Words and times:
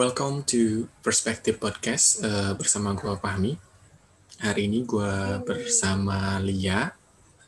Welcome 0.00 0.48
to 0.48 0.88
Perspective 1.04 1.60
Podcast 1.60 2.24
uh, 2.24 2.56
bersama 2.56 2.96
gue 2.96 3.12
Fahmi. 3.20 3.52
Hari 4.40 4.64
ini 4.64 4.88
gue 4.88 5.44
bersama 5.44 6.40
Lia. 6.40 6.88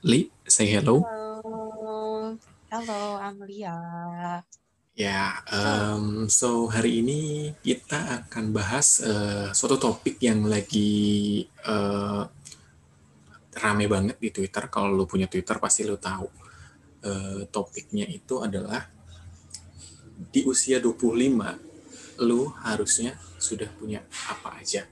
Li, 0.05 0.29
say 0.45 0.69
hello. 0.69 1.01
Halo, 2.69 3.17
I'm 3.25 3.41
Lia. 3.49 3.73
Ya, 4.93 5.41
um, 5.49 6.29
so 6.29 6.69
hari 6.69 7.01
ini 7.01 7.21
kita 7.65 8.29
akan 8.29 8.53
bahas 8.53 9.01
uh, 9.01 9.49
suatu 9.57 9.81
topik 9.81 10.21
yang 10.21 10.45
lagi 10.45 11.49
uh, 11.65 12.29
rame 13.65 13.89
banget 13.89 14.21
di 14.21 14.29
Twitter. 14.29 14.69
Kalau 14.69 14.93
lu 14.93 15.09
punya 15.09 15.25
Twitter 15.25 15.57
pasti 15.57 15.89
lu 15.89 15.97
tahu. 15.97 16.29
Uh, 17.01 17.49
topiknya 17.49 18.05
itu 18.13 18.45
adalah 18.45 18.93
di 20.29 20.45
usia 20.45 20.85
25 20.85 21.72
lu 22.23 22.49
harusnya 22.63 23.19
sudah 23.37 23.69
punya 23.75 24.01
apa 24.31 24.63
aja. 24.63 24.87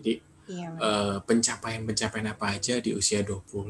Jadi 0.00 0.14
Iya, 0.44 0.76
uh, 0.76 1.16
pencapaian-pencapaian 1.24 2.28
apa 2.28 2.52
aja 2.52 2.76
di 2.76 2.92
usia 2.92 3.24
25 3.24 3.64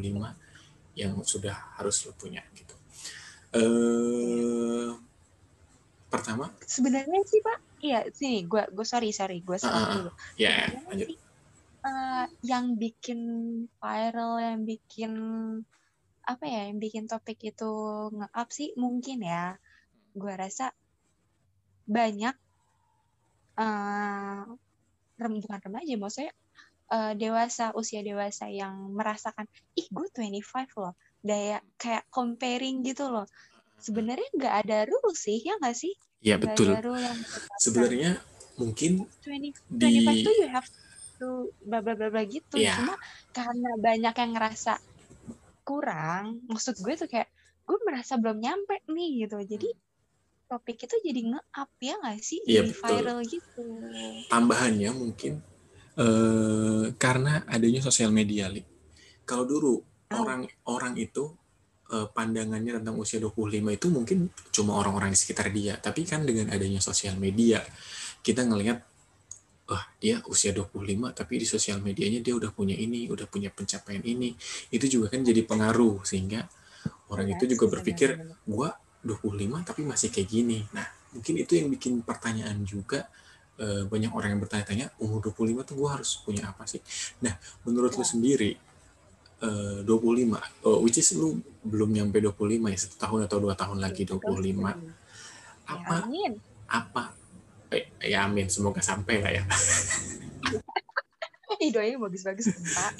yang 0.99 1.23
sudah 1.23 1.79
harus 1.79 2.03
lu 2.03 2.11
punya 2.19 2.43
gitu. 2.51 2.75
Uh, 3.55 4.99
pertama, 6.11 6.51
sebenarnya 6.67 7.23
sih 7.27 7.39
Pak, 7.43 7.59
iya 7.79 8.03
sini 8.11 8.43
gue 8.47 8.63
gue 8.75 8.87
sorry 8.87 9.15
sorry 9.15 9.39
gue 9.43 9.55
Ah, 9.63 9.67
ah, 9.67 9.71
salah 9.71 9.83
ah. 9.87 9.91
dulu. 9.95 10.11
ya 10.35 10.55
Sebenarnya 10.67 10.83
lanjut. 10.91 11.09
sih 11.15 11.19
eh, 11.85 12.25
yang 12.43 12.67
bikin 12.75 13.21
viral, 13.79 14.33
yang 14.43 14.61
bikin 14.67 15.13
apa 16.25 16.45
ya, 16.49 16.61
yang 16.73 16.79
bikin 16.83 17.05
topik 17.07 17.39
itu 17.45 17.71
nge-up 18.19 18.49
sih 18.51 18.75
mungkin 18.75 19.23
ya. 19.23 19.55
Gue 20.17 20.35
rasa 20.35 20.75
banyak 21.87 22.35
eh 23.55 24.43
rem 25.15 25.35
bukan 25.39 25.61
remaja, 25.63 25.95
maksudnya 25.95 26.33
eh, 26.91 27.13
dewasa 27.15 27.71
usia 27.79 28.01
dewasa 28.03 28.51
yang 28.51 28.93
merasakan 28.93 29.47
ih 29.79 29.87
gue 29.91 30.09
25 30.11 30.69
loh, 30.79 30.95
daya 31.23 31.63
kayak 31.79 32.05
comparing 32.11 32.83
gitu 32.83 33.09
loh. 33.11 33.27
Sebenarnya 33.79 34.29
nggak 34.35 34.55
ada 34.67 34.79
rule 34.89 35.15
sih, 35.15 35.39
ya 35.45 35.55
nggak 35.61 35.77
sih? 35.77 35.93
Ya 36.25 36.41
Nggak 36.41 36.57
betul. 36.57 36.75
Sebenarnya 37.61 38.11
mungkin 38.57 38.93
20, 39.25 39.53
di 39.69 39.93
25 40.05 40.25
tuh 40.25 40.35
you 40.41 40.49
have 40.53 40.69
to 41.21 41.29
bla 41.65 41.79
bla 41.81 41.95
bla 41.97 42.09
bla 42.13 42.23
gitu. 42.27 42.57
ya 42.59 42.75
Cuma 42.81 42.95
karena 43.33 43.71
banyak 43.81 44.15
yang 44.15 44.31
ngerasa 44.37 44.73
kurang, 45.65 46.45
maksud 46.49 46.77
gue 46.81 46.95
tuh 46.95 47.09
kayak 47.09 47.29
gue 47.65 47.79
merasa 47.89 48.21
belum 48.21 48.39
nyampe 48.41 48.85
nih 48.89 49.25
gitu. 49.25 49.41
Jadi 49.41 49.69
topik 50.51 50.79
itu 50.87 50.97
jadi 51.07 51.21
nge-up 51.31 51.71
ya 51.89 51.95
nggak 52.01 52.19
sih? 52.29 52.41
Iya 52.49 52.63
Jadi 52.63 52.71
betul. 52.71 52.83
viral 52.83 53.19
gitu. 53.35 53.63
Tambahannya 54.31 54.91
mungkin 54.97 55.33
eh 55.95 56.85
karena 56.99 57.47
adanya 57.47 57.81
sosial 57.85 58.11
media, 58.11 58.51
Li. 58.51 58.63
Kalau 59.29 59.45
dulu 59.47 59.73
Oh, 60.13 60.23
orang-orang 60.23 60.95
itu 60.99 61.25
eh, 61.95 62.09
pandangannya 62.17 62.81
tentang 62.83 62.97
usia 62.99 63.19
25 63.23 63.71
itu 63.75 63.87
mungkin 63.93 64.19
cuma 64.55 64.77
orang-orang 64.81 65.11
di 65.15 65.19
sekitar 65.21 65.49
dia. 65.55 65.75
Tapi 65.79 66.03
kan 66.09 66.27
dengan 66.29 66.51
adanya 66.55 66.81
sosial 66.83 67.15
media, 67.21 67.63
kita 68.27 68.43
ngelihat, 68.49 68.79
wah 69.71 69.85
dia 70.03 70.21
usia 70.29 70.53
25 70.53 71.09
tapi 71.17 71.41
di 71.43 71.47
sosial 71.49 71.81
medianya 71.81 72.21
dia 72.21 72.35
udah 72.37 72.51
punya 72.53 72.77
ini, 72.77 73.09
udah 73.09 73.27
punya 73.31 73.49
pencapaian 73.53 74.03
ini. 74.05 74.37
Itu 74.75 74.87
juga 74.91 75.15
kan 75.15 75.25
jadi 75.25 75.43
pengaruh 75.47 76.05
sehingga 76.05 76.45
orang 77.13 77.29
iya 77.29 77.35
itu 77.35 77.45
juga 77.57 77.67
berpikir, 77.81 78.11
benar-benar. 78.19 78.77
Gua 79.05 79.21
25 79.21 79.69
tapi 79.69 79.85
masih 79.85 80.09
kayak 80.09 80.29
gini. 80.29 80.65
Nah, 80.73 80.87
mungkin 81.13 81.35
itu 81.39 81.53
yang 81.61 81.69
bikin 81.71 82.01
pertanyaan 82.03 82.65
juga 82.65 83.07
eh, 83.55 83.87
banyak 83.87 84.11
orang 84.11 84.35
yang 84.35 84.43
bertanya-tanya, 84.43 84.91
umur 84.99 85.23
25 85.23 85.63
tuh 85.69 85.75
gua 85.79 85.95
harus 86.01 86.19
punya 86.25 86.51
apa 86.51 86.67
sih? 86.67 86.83
Nah, 87.23 87.37
menurut 87.63 87.95
lu 87.95 88.03
Ya, 88.03 88.03
sendiri 88.03 88.57
eh, 89.45 89.79
25, 89.85 90.41
oh, 90.67 90.81
which 90.83 90.99
is 90.99 91.13
lu 91.15 91.39
belum 91.63 91.93
nyampe 91.93 92.19
25 92.19 92.73
ya, 92.73 92.79
satu 92.81 92.97
tahun 92.99 93.21
atau 93.29 93.39
dua 93.39 93.55
tahun 93.55 93.79
lagi 93.79 94.09
betul 94.09 94.19
25. 94.19 94.43
sekali. 94.43 94.59
Ya 95.65 95.65
Apa, 95.65 95.95
amin. 96.05 96.33
apa, 96.67 97.05
eh, 97.73 97.85
ya 98.05 98.27
amin, 98.27 98.49
semoga 98.49 98.81
sampai 98.85 99.21
lah 99.23 99.33
ya. 99.33 99.45
Ih 101.63 101.71
doanya 101.71 101.97
bagus-bagus. 102.03 102.51
Ya. 102.51 102.59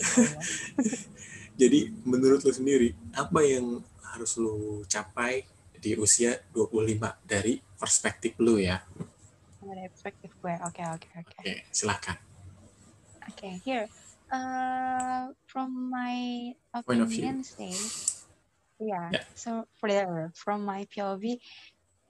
Jadi 1.61 1.93
menurut 2.03 2.43
lu 2.43 2.51
sendiri, 2.51 2.95
apa 3.15 3.41
yang 3.45 3.83
harus 4.15 4.39
lu 4.39 4.83
capai 4.87 5.43
di 5.85 5.93
usia 6.01 6.33
25 6.57 7.29
dari 7.29 7.61
perspektif 7.61 8.41
lu 8.41 8.57
ya? 8.57 8.81
Dari 9.61 9.85
perspektif 9.93 10.33
gue. 10.41 10.55
Oke 10.65 10.81
oke 10.81 11.09
oke. 11.21 11.37
Oke, 11.45 11.69
silahkan. 11.69 12.17
Okay, 13.37 13.61
here. 13.61 13.85
Uh, 14.33 15.37
from 15.45 15.93
my 15.93 16.49
opinion 16.73 17.45
say, 17.45 17.77
yeah. 18.81 19.13
Ya, 19.13 19.21
So 19.37 19.69
for 19.77 19.93
there, 19.93 20.33
from 20.33 20.65
my 20.65 20.89
POV, 20.89 21.37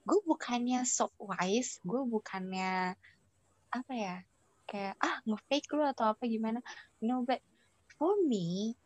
gue 0.07 0.19
bukannya 0.23 0.87
so 0.87 1.11
wise, 1.19 1.83
gue 1.83 2.01
bukannya 2.07 2.95
apa 3.75 3.91
ya, 3.91 4.23
kayak 4.71 4.95
ah 5.03 5.19
nge-fake 5.27 5.67
lu 5.75 5.83
atau 5.83 6.15
apa 6.15 6.23
gimana. 6.23 6.63
No, 7.03 7.27
but 7.27 7.43
for 7.99 8.15
me, 8.23 8.79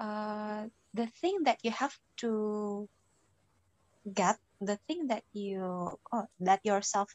uh, 0.00 0.64
the 0.96 1.06
thing 1.20 1.44
that 1.44 1.60
you 1.60 1.70
have 1.70 1.92
to 2.24 2.88
get, 4.14 4.36
the 4.60 4.76
thing 4.88 5.06
that 5.08 5.22
you, 5.32 5.62
oh, 6.12 6.26
that 6.40 6.60
yourself 6.64 7.10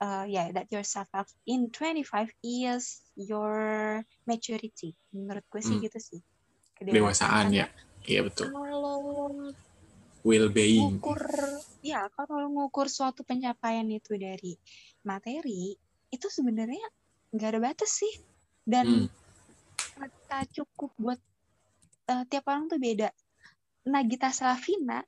uh, 0.00 0.24
yeah, 0.26 0.50
that 0.52 0.66
yourself 0.72 1.06
have 1.12 1.28
in 1.46 1.70
25 1.70 2.32
years 2.42 3.04
your 3.14 4.00
maturity. 4.26 4.96
Menurut 5.12 5.44
gue 5.52 5.62
sih 5.62 5.76
Hmm, 5.76 5.84
gitu 5.84 5.98
sih. 6.00 6.20
kedewasaan 6.80 7.52
ya. 7.52 7.66
Iya 8.08 8.20
betul. 8.24 8.48
kalau 8.50 9.00
Well-being. 10.24 11.00
ngukur, 11.00 11.20
ya 11.80 12.08
kalau 12.12 12.48
ngukur 12.52 12.88
suatu 12.88 13.24
pencapaian 13.24 13.88
itu 13.88 14.16
dari 14.20 14.52
materi, 15.04 15.72
itu 16.12 16.26
sebenarnya 16.28 16.84
nggak 17.32 17.48
ada 17.56 17.60
batas 17.60 17.92
sih. 18.00 18.14
Dan 18.64 18.84
Hmm, 18.88 19.06
cukup 20.56 20.90
buat 20.96 21.20
eh, 22.08 22.24
tiap 22.28 22.44
orang 22.48 22.68
tuh 22.68 22.80
beda. 22.80 23.08
Nagita 23.88 24.28
Slavina 24.32 25.00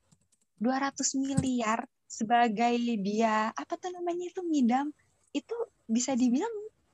200 0.63 1.19
miliar 1.19 1.83
sebagai 2.07 2.79
dia 3.03 3.51
apa 3.51 3.75
tuh 3.75 3.91
namanya 3.91 4.31
itu 4.31 4.41
ngidam 4.47 4.95
itu 5.35 5.57
bisa 5.91 6.15
dibilang 6.15 6.53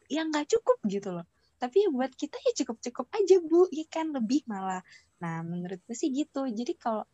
yang 0.09 0.33
nggak 0.33 0.49
cukup 0.49 0.79
gitu 0.89 1.13
loh. 1.13 1.27
Tapi 1.59 1.85
ya 1.85 1.89
buat 1.91 2.15
kita 2.15 2.39
ya 2.39 2.53
cukup-cukup 2.65 3.07
aja 3.13 3.37
bu 3.45 3.69
ya 3.69 3.85
kan? 3.91 4.15
Lebih 4.15 4.47
malah. 4.49 4.81
Nah 5.21 5.45
menurut 5.45 5.83
gue 5.85 5.93
sih 5.93 6.09
gitu. 6.15 6.47
Jadi 6.49 6.73
kalau 6.79 7.05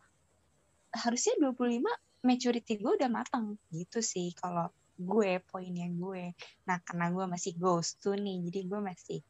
harusnya 0.94 1.34
25 1.42 1.82
maturity 2.22 2.78
gue 2.78 2.92
udah 2.94 3.10
matang 3.10 3.58
gitu 3.74 3.98
sih 4.04 4.30
kalau 4.36 4.70
gue 4.94 5.42
poinnya 5.48 5.90
gue. 5.90 6.36
Nah 6.70 6.78
karena 6.84 7.10
gue 7.10 7.24
masih 7.26 7.56
ghost 7.58 7.98
tuh 8.04 8.14
nih 8.14 8.46
jadi 8.46 8.60
gue 8.68 8.80
masih 8.84 9.20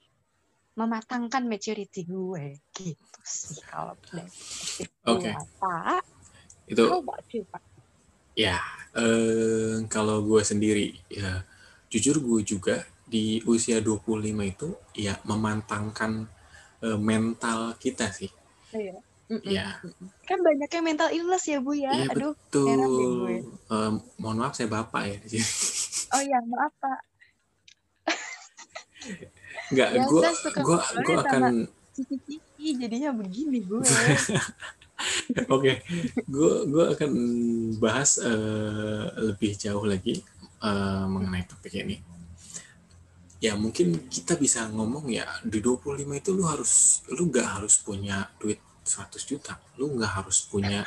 mematangkan 0.75 1.47
maturity 1.47 2.05
gue. 2.05 2.59
Gitu 2.75 3.21
sih 3.23 3.63
kalau 3.71 3.95
dari 4.11 4.29
Oke, 5.07 5.31
pak 5.63 6.14
itu 6.71 6.85
how 6.89 7.01
about 7.01 7.27
you 7.31 7.43
pak 7.51 7.63
ya 8.35 8.59
eh, 8.99 9.85
kalau 9.91 10.23
gue 10.27 10.41
sendiri 10.43 10.95
ya 11.11 11.43
jujur 11.91 12.19
gue 12.19 12.41
juga 12.43 12.83
di 13.05 13.39
usia 13.47 13.79
25 13.79 14.27
itu 14.43 14.69
ya 14.97 15.15
memantangkan 15.23 16.27
eh, 16.83 16.99
mental 16.99 17.79
kita 17.79 18.11
sih. 18.11 18.33
Iya. 18.75 18.99
Mm-mm, 19.25 19.41
Ya, 19.49 19.81
mm-mm. 19.81 20.09
Kan 20.29 20.37
banyaknya 20.45 20.81
mental 20.85 21.09
illness 21.09 21.49
ya 21.49 21.57
Bu 21.57 21.73
ya. 21.73 21.97
iya 21.97 22.13
Aduh, 22.13 22.37
deh 22.37 22.53
gue. 22.53 22.77
betul. 22.77 23.33
Eh, 23.73 23.91
mohon 24.21 24.37
maaf 24.37 24.53
saya 24.53 24.69
bapak 24.69 25.03
ya. 25.09 25.17
Oh 26.13 26.21
ya, 26.21 26.39
maaf 26.45 26.73
Pak. 26.77 27.01
Nggak, 29.73 29.89
gue 29.97 30.23
ngobrolnya 30.61 31.17
sama 31.25 31.25
akan 31.25 31.43
cici-cici, 31.97 32.67
jadinya 32.77 33.11
begini 33.17 33.65
gue. 33.65 33.81
oke, 35.55 35.73
gue 36.25 36.53
gua 36.69 36.85
akan 36.95 37.13
bahas 37.81 38.21
eh, 38.21 39.05
lebih 39.33 39.57
jauh 39.57 39.85
lagi 39.85 40.21
eh, 40.61 41.05
mengenai 41.09 41.45
topik 41.49 41.75
ini. 41.81 41.97
Ya 43.41 43.59
mungkin 43.61 44.09
kita 44.09 44.41
bisa 44.41 44.65
ngomong 44.73 45.13
ya 45.13 45.29
di 45.45 45.61
25 45.61 46.01
itu 46.17 46.31
lu 46.33 46.49
harus 46.49 47.05
lu 47.13 47.29
nggak 47.29 47.61
harus 47.61 47.77
punya 47.81 48.25
duit 48.41 48.61
100 48.85 49.21
juta. 49.21 49.61
Lu 49.77 49.93
nggak 49.93 50.25
harus 50.25 50.49
punya 50.49 50.81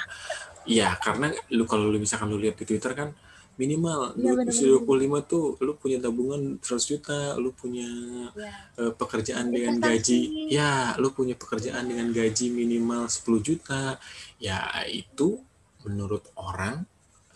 ya 0.67 0.97
karena 0.99 1.31
lu 1.53 1.63
kalau 1.63 1.87
lu 1.87 2.01
misalkan 2.01 2.27
lu 2.27 2.41
lihat 2.41 2.59
di 2.59 2.65
Twitter 2.65 2.91
kan 2.91 3.13
minimal 3.57 4.13
Iya 4.13 4.37
duit 4.37 4.53
usia 4.53 4.69
benar-benar. 4.69 5.25
25 5.25 5.31
tuh 5.33 5.45
lu 5.65 5.73
punya 5.75 5.97
tabungan 5.97 6.41
100 6.61 6.91
juta, 6.93 7.19
lu 7.41 7.49
punya 7.51 7.89
Ya, 8.37 8.53
eh, 8.77 8.93
pekerjaan 8.93 9.49
dengan 9.49 9.81
gaji. 9.81 10.49
Ya 10.53 10.93
lu 11.01 11.09
punya 11.09 11.33
pekerjaan 11.33 11.89
dengan 11.89 12.13
gaji 12.13 12.53
minimal 12.53 13.09
10 13.09 13.41
juta. 13.41 13.97
Ya 14.37 14.61
itu 14.85 15.41
menurut 15.83 16.29
orang 16.37 16.85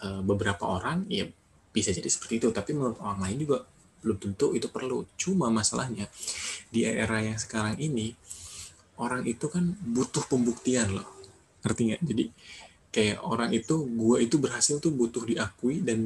eh, 0.01 0.21
beberapa 0.21 0.69
orang 0.69 1.09
ya 1.09 1.25
bisa 1.73 1.89
jadi 1.89 2.07
seperti 2.07 2.37
itu. 2.37 2.47
Tapi 2.53 2.77
menurut 2.77 3.01
orang 3.01 3.25
lain 3.25 3.37
juga 3.41 3.65
belum 4.05 4.17
tentu 4.21 4.53
itu 4.53 4.69
perlu. 4.69 5.09
Cuma 5.17 5.49
masalahnya 5.49 6.05
di 6.69 6.85
era 6.85 7.17
yang 7.21 7.41
sekarang 7.41 7.81
ini 7.81 8.13
orang 9.01 9.25
itu 9.25 9.49
kan 9.49 9.73
butuh 9.81 10.21
pembuktian 10.29 10.93
loh. 10.93 11.09
Ngerti 11.65 11.81
nggak? 11.89 12.01
Jadi 12.05 12.25
kayak 12.91 13.23
orang 13.23 13.55
itu 13.55 13.87
gue 13.87 14.27
itu 14.27 14.35
berhasil 14.37 14.77
tuh 14.83 14.91
butuh 14.91 15.23
diakui 15.23 15.81
dan 15.81 15.99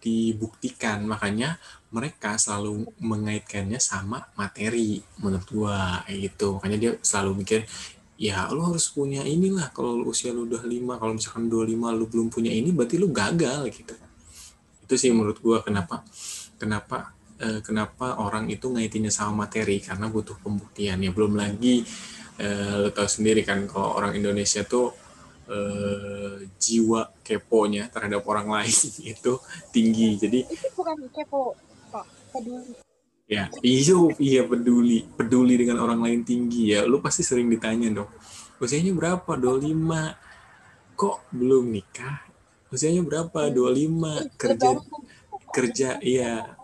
dibuktikan. 0.00 1.04
Makanya 1.04 1.60
mereka 1.92 2.40
selalu 2.40 2.88
mengaitkannya 2.98 3.78
sama 3.78 4.24
materi 4.34 4.98
menurut 5.20 5.48
gua 5.52 6.02
gitu. 6.08 6.58
Makanya 6.58 6.78
dia 6.80 6.92
selalu 7.04 7.44
mikir 7.44 7.68
ya 8.20 8.52
lu 8.52 8.60
harus 8.60 8.92
punya 8.92 9.24
inilah 9.24 9.72
kalau 9.72 10.04
usia 10.04 10.28
lu 10.28 10.44
udah 10.44 10.60
lima 10.68 11.00
kalau 11.00 11.16
misalkan 11.16 11.48
dua 11.48 11.64
lima 11.64 11.88
lu 11.88 12.04
belum 12.04 12.28
punya 12.28 12.52
ini 12.52 12.72
berarti 12.72 12.96
lu 12.96 13.12
gagal 13.12 13.68
gitu. 13.70 13.94
Itu 14.88 14.94
sih 14.96 15.12
menurut 15.12 15.38
gua 15.44 15.60
kenapa 15.60 16.02
kenapa 16.56 17.12
eh, 17.40 17.60
kenapa 17.60 18.20
orang 18.20 18.48
itu 18.48 18.72
ngaitinnya 18.72 19.12
sama 19.12 19.44
materi 19.46 19.80
karena 19.84 20.08
butuh 20.08 20.36
pembuktian. 20.40 21.00
Ya 21.00 21.12
belum 21.12 21.36
lagi 21.36 21.84
eh, 22.40 22.74
lo 22.80 22.88
tahu 22.92 23.08
sendiri 23.08 23.44
kan 23.44 23.68
kalau 23.68 24.00
orang 24.00 24.16
Indonesia 24.16 24.64
tuh 24.64 24.99
uh, 25.50 26.38
jiwa 26.56 27.10
keponya 27.26 27.90
terhadap 27.90 28.22
orang 28.30 28.48
lain 28.48 28.78
itu 29.12 29.32
tinggi. 29.74 30.16
Jadi 30.16 30.38
itu 30.46 30.66
bukan 30.78 30.96
kepo, 31.10 31.58
kok 31.90 32.06
peduli. 32.30 32.72
Ya, 33.30 33.46
iya, 33.62 33.94
iya 34.18 34.42
peduli, 34.42 35.06
peduli 35.14 35.54
dengan 35.54 35.78
orang 35.86 36.02
lain 36.02 36.26
tinggi 36.26 36.74
ya. 36.74 36.82
Lu 36.82 36.98
pasti 36.98 37.22
sering 37.22 37.46
ditanya 37.46 38.02
dong, 38.02 38.10
usianya 38.58 38.90
berapa? 38.90 39.38
25. 39.38 40.98
Kok 40.98 41.16
belum 41.30 41.70
nikah? 41.70 42.26
Usianya 42.74 43.06
berapa? 43.06 43.46
25. 43.54 44.34
Kerja 44.34 44.68
kerja 45.54 45.88
iya. 46.02 46.58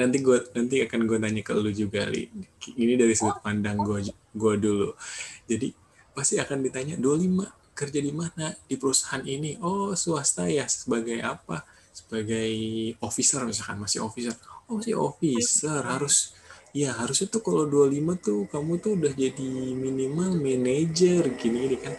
Nanti 0.00 0.16
gue 0.24 0.38
nanti 0.56 0.80
akan 0.80 1.00
gue 1.04 1.18
tanya 1.20 1.42
ke 1.44 1.52
lu 1.52 1.68
juga, 1.76 2.08
Li. 2.08 2.24
Ini 2.72 2.96
dari 2.96 3.12
sudut 3.12 3.44
pandang 3.44 3.76
gue 3.76 4.08
gue 4.32 4.54
dulu. 4.56 4.96
Jadi 5.44 5.76
pasti 6.16 6.40
akan 6.40 6.64
ditanya 6.64 6.96
25 6.96 7.57
kerja 7.78 8.02
di 8.02 8.10
mana? 8.10 8.50
Di 8.66 8.74
perusahaan 8.74 9.22
ini. 9.22 9.54
Oh 9.62 9.94
swasta 9.94 10.50
ya 10.50 10.66
sebagai 10.66 11.22
apa? 11.22 11.62
Sebagai 11.94 12.50
officer 12.98 13.46
misalkan. 13.46 13.78
Masih 13.78 14.02
officer. 14.02 14.34
Oh 14.66 14.82
masih 14.82 14.98
officer. 14.98 15.78
Harus 15.86 16.34
ya 16.74 16.90
harusnya 16.98 17.30
tuh 17.30 17.42
kalau 17.46 17.70
25 17.70 18.18
tuh 18.18 18.40
kamu 18.50 18.72
tuh 18.82 18.92
udah 18.98 19.12
jadi 19.14 19.50
minimal 19.78 20.34
manajer 20.42 21.22
gini 21.38 21.58
gini 21.70 21.76
kan. 21.78 21.94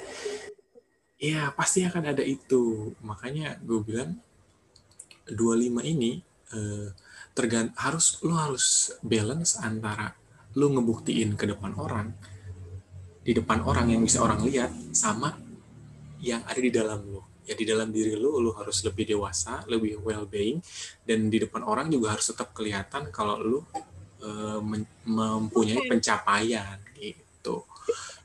Ya 1.15 1.47
pasti 1.55 1.87
akan 1.87 2.11
ada 2.11 2.23
itu. 2.27 2.91
Makanya 2.99 3.55
gue 3.63 3.79
bilang 3.79 4.19
25 5.31 5.79
ini 5.87 6.19
eh, 6.51 6.91
tergant 7.31 7.71
harus 7.79 8.19
lo 8.27 8.35
harus 8.35 8.91
balance 8.99 9.55
antara 9.63 10.11
lo 10.59 10.67
ngebuktiin 10.75 11.39
ke 11.39 11.45
depan 11.47 11.71
orang 11.77 12.11
di 13.21 13.37
depan 13.37 13.61
orang 13.61 13.93
yang 13.93 14.01
bisa 14.01 14.25
orang 14.25 14.41
lihat 14.41 14.73
sama 14.89 15.37
yang 16.19 16.43
ada 16.43 16.59
di 16.59 16.71
dalam 16.71 16.99
lo 17.07 17.41
ya 17.47 17.57
di 17.57 17.65
dalam 17.65 17.89
diri 17.89 18.13
lo 18.13 18.37
lo 18.37 18.53
harus 18.59 18.85
lebih 18.85 19.09
dewasa 19.09 19.65
lebih 19.65 20.03
well 20.05 20.29
being 20.29 20.61
dan 21.07 21.31
di 21.33 21.41
depan 21.41 21.65
orang 21.65 21.89
juga 21.89 22.13
harus 22.13 22.29
tetap 22.29 22.53
kelihatan 22.53 23.09
kalau 23.09 23.41
lo 23.41 23.59
uh, 24.21 24.61
mempunyai 25.07 25.89
pencapaian 25.89 26.77
gitu 26.99 27.65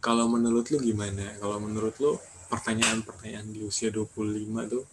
kalau 0.04 0.28
menurut 0.28 0.68
lo 0.68 0.78
gimana 0.82 1.40
kalau 1.40 1.56
menurut 1.62 1.96
lo 2.02 2.20
pertanyaan-pertanyaan 2.52 3.48
di 3.48 3.64
usia 3.64 3.88
25 3.88 4.12
tuh 4.68 4.84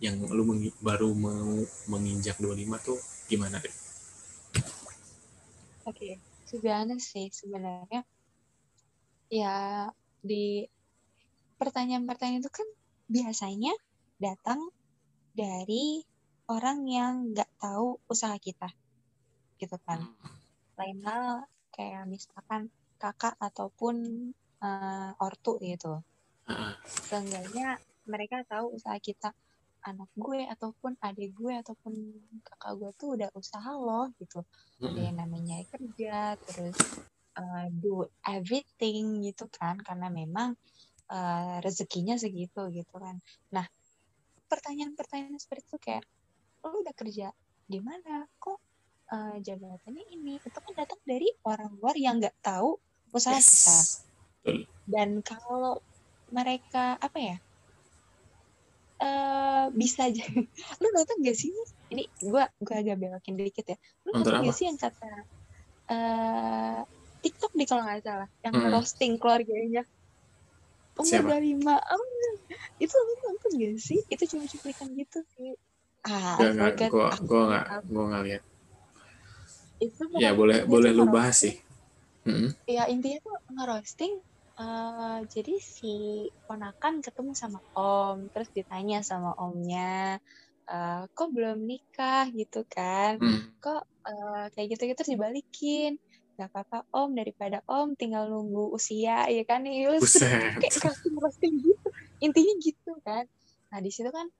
yang 0.00 0.16
lu 0.32 0.42
mengi 0.48 0.72
baru 0.80 1.12
mau 1.12 1.60
menginjak 1.92 2.40
25 2.40 2.80
tuh 2.80 2.98
gimana 3.28 3.60
deh? 3.60 3.74
Oke, 5.84 5.92
okay. 5.92 6.14
sebenarnya 6.48 6.96
sih 6.96 7.28
sebenarnya 7.28 8.00
ya 9.28 9.86
di 10.24 10.64
pertanyaan-pertanyaan 11.60 12.40
itu 12.40 12.48
kan 12.48 12.68
biasanya 13.12 13.76
datang 14.16 14.72
dari 15.36 16.00
orang 16.48 16.88
yang 16.88 17.12
nggak 17.36 17.52
tahu 17.60 18.00
usaha 18.08 18.34
kita, 18.40 18.72
gitu 19.60 19.76
kan. 19.84 20.00
Lain 20.80 20.98
hal 21.04 21.44
kayak 21.70 22.08
misalkan 22.08 22.72
kakak 22.96 23.36
ataupun 23.36 23.96
uh, 24.64 25.12
ortu 25.20 25.60
gitu. 25.60 26.00
Seenggaknya 26.84 27.78
mereka 28.08 28.42
tahu 28.48 28.74
usaha 28.74 28.96
kita 28.98 29.30
anak 29.80 30.12
gue 30.12 30.44
ataupun 30.44 30.92
adik 31.00 31.32
gue 31.32 31.56
ataupun 31.56 31.94
kakak 32.44 32.72
gue 32.76 32.90
tuh 33.00 33.08
udah 33.16 33.30
usaha 33.32 33.72
loh 33.76 34.12
gitu. 34.18 34.44
Dia 34.80 35.14
namanya 35.14 35.62
kerja 35.70 36.36
terus 36.36 36.76
uh, 37.38 37.66
do 37.70 38.04
everything 38.26 39.24
gitu 39.24 39.48
kan 39.48 39.80
karena 39.80 40.12
memang 40.12 40.58
uh, 41.10 41.56
rezekinya 41.60 42.14
segitu 42.16 42.70
gitu 42.70 42.94
kan. 42.96 43.18
Nah, 43.52 43.66
pertanyaan-pertanyaan 44.46 45.36
seperti 45.36 45.66
itu 45.74 45.78
kayak 45.82 46.04
lo 46.64 46.80
udah 46.80 46.94
kerja 46.94 47.34
di 47.66 47.78
mana? 47.82 48.26
Kok 48.38 48.58
uh, 49.10 49.36
jabatannya 49.42 50.04
ini? 50.14 50.38
Itu 50.38 50.58
kan 50.58 50.72
datang 50.78 51.00
dari 51.04 51.28
orang 51.44 51.76
luar 51.78 51.96
yang 51.98 52.22
nggak 52.22 52.38
tahu 52.40 52.78
usaha 53.10 53.36
yes. 53.36 53.50
kita. 53.50 53.76
Dan 54.86 55.20
kalau 55.22 55.82
mereka 56.30 56.96
apa 56.98 57.18
ya? 57.18 57.36
Uh, 59.00 59.72
bisa 59.72 60.12
aja 60.12 60.20
lu 60.84 60.86
nonton 60.92 61.24
gak 61.24 61.32
sih 61.32 61.48
ini 61.88 62.04
gue 62.20 62.44
gue 62.60 62.74
agak 62.76 63.00
belokin 63.00 63.32
dikit 63.32 63.72
ya 63.72 63.78
lu 64.04 64.12
nonton 64.12 64.44
gak 64.44 64.52
sih 64.52 64.68
yang 64.68 64.76
kata 64.76 65.24
uh, 65.88 66.84
TikTok 67.24 67.56
nih 67.56 67.64
kalau 67.64 67.80
nggak 67.80 68.04
salah 68.04 68.28
yang 68.44 68.60
hmm. 68.60 68.68
roasting 68.76 69.16
keluarganya 69.16 69.88
umur 71.02 71.40
lima. 71.40 71.76
Oh, 71.80 72.04
itu 72.80 72.94
lu 72.96 73.12
nonton 73.24 73.50
gak 73.60 73.76
sih? 73.80 74.00
Itu 74.08 74.24
cuma 74.36 74.44
cuplikan 74.48 74.88
gitu 74.96 75.18
sih. 75.36 75.56
Ah 76.04 76.40
gak, 76.40 76.80
gak, 76.80 76.88
gua 76.88 77.12
gua 77.20 77.42
nggak 77.52 77.66
gua 77.92 78.04
nggak 78.08 78.22
lihat. 78.24 78.42
Itu 79.80 80.02
ya 80.16 80.32
boleh 80.32 80.64
boleh 80.64 80.90
lu 80.92 81.08
bahas 81.08 81.44
sih. 81.44 81.56
Hmm. 82.20 82.52
ya 82.68 82.84
intinya 82.84 83.16
tuh 83.24 83.32
ngerosting 83.48 84.20
uh, 84.60 85.24
jadi 85.24 85.56
si 85.56 86.28
ponakan 86.44 87.00
ketemu 87.00 87.32
sama 87.32 87.64
om 87.72 88.28
terus 88.28 88.52
ditanya 88.52 89.00
sama 89.00 89.32
omnya 89.40 90.20
uh, 90.68 91.08
kok 91.16 91.32
belum 91.32 91.64
nikah? 91.64 92.28
gitu 92.32 92.68
kan. 92.68 93.16
Hmm. 93.16 93.56
kok 93.56 93.88
uh, 94.04 94.52
kayak 94.52 94.76
gitu 94.76 94.92
gitu 94.92 95.16
dibalikin 95.16 95.96
gak 96.40 96.56
apa-apa 96.56 96.88
om 96.96 97.12
daripada 97.12 97.60
om 97.68 97.92
tinggal 97.92 98.32
nunggu 98.32 98.72
usia 98.72 99.28
ya 99.28 99.44
kan? 99.44 99.60
Ya 99.68 100.00
kayak 100.56 100.72
casting 100.80 101.14
casting 101.20 101.54
gitu. 101.60 101.88
Intinya 102.24 102.54
gitu 102.64 102.92
kan. 103.04 103.28
Nah 103.68 103.78
di 103.84 103.92
situ 103.92 104.08
kan 104.08 104.32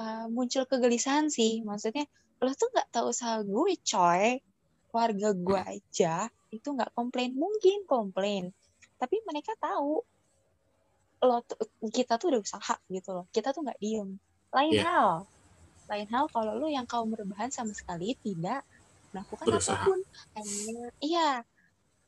uh, 0.00 0.26
muncul 0.32 0.64
kegelisahan 0.64 1.28
sih. 1.28 1.60
Maksudnya 1.60 2.08
lo 2.40 2.52
tuh 2.56 2.72
nggak 2.72 2.88
tahu 2.88 3.12
usaha 3.12 3.44
gue 3.44 3.72
coy. 3.84 4.40
Keluarga 4.88 5.28
gue 5.36 5.60
aja 5.60 6.14
itu 6.48 6.68
nggak 6.72 6.96
komplain. 6.96 7.36
Mungkin 7.36 7.84
komplain 7.84 8.56
tapi 8.96 9.20
mereka 9.28 9.52
tahu. 9.60 10.00
Lo 11.20 11.40
tuh, 11.44 11.60
kita 11.92 12.16
tuh 12.16 12.32
udah 12.32 12.40
usaha 12.40 12.76
gitu 12.88 13.12
loh. 13.12 13.24
Kita 13.28 13.52
tuh 13.52 13.64
nggak 13.64 13.80
diem. 13.80 14.16
Lain 14.52 14.72
yeah. 14.72 14.84
hal. 14.84 15.10
Lain 15.86 16.08
hal 16.10 16.24
kalau 16.32 16.56
lo 16.56 16.66
yang 16.66 16.88
kaum 16.88 17.12
berbahan 17.12 17.52
sama 17.52 17.76
sekali 17.76 18.16
tidak 18.24 18.64
melakukan 19.16 19.46
Berusaha. 19.48 19.80
apa 19.80 19.88
pun 19.88 20.00
hanya 20.36 20.76
iya 21.00 21.28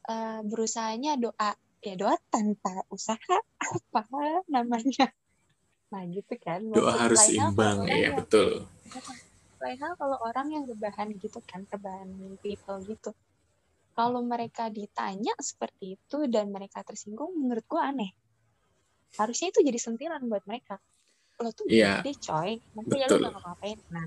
uh, 0.04 0.40
berusahanya 0.44 1.16
doa. 1.16 1.56
Ya 1.78 1.94
doa 1.94 2.18
tanpa 2.28 2.84
usaha 2.92 3.36
apa 3.80 4.44
namanya. 4.50 5.08
Nah 5.88 6.04
gitu 6.12 6.34
kan. 6.36 6.60
Doa 6.68 6.92
Maksud 6.92 7.00
harus 7.00 7.24
imbang 7.32 7.78
ya 7.88 8.12
betul. 8.12 8.68
Lain 9.58 9.78
hal 9.80 9.96
kalau 9.96 10.18
orang 10.20 10.52
yang 10.52 10.64
rebahan 10.68 11.16
gitu 11.16 11.40
kan 11.48 11.64
rebahan 11.72 12.36
people 12.44 12.76
gitu. 12.84 13.16
Kalau 13.96 14.20
mereka 14.22 14.70
ditanya 14.70 15.34
seperti 15.40 15.98
itu 15.98 16.18
dan 16.30 16.52
mereka 16.52 16.84
tersinggung 16.84 17.34
menurut 17.34 17.64
gua 17.64 17.88
aneh. 17.88 18.12
Harusnya 19.16 19.48
itu 19.50 19.64
jadi 19.64 19.78
sentilan 19.80 20.22
buat 20.28 20.44
mereka. 20.44 20.76
Lo 21.40 21.54
tuh 21.54 21.70
yeah. 21.70 22.02
gede 22.02 22.18
coy. 22.20 22.58
Nanti 22.74 22.94
ya 22.98 23.06
lo 23.06 23.16
gak 23.22 23.38
ngapain 23.38 23.78
nah 23.94 24.06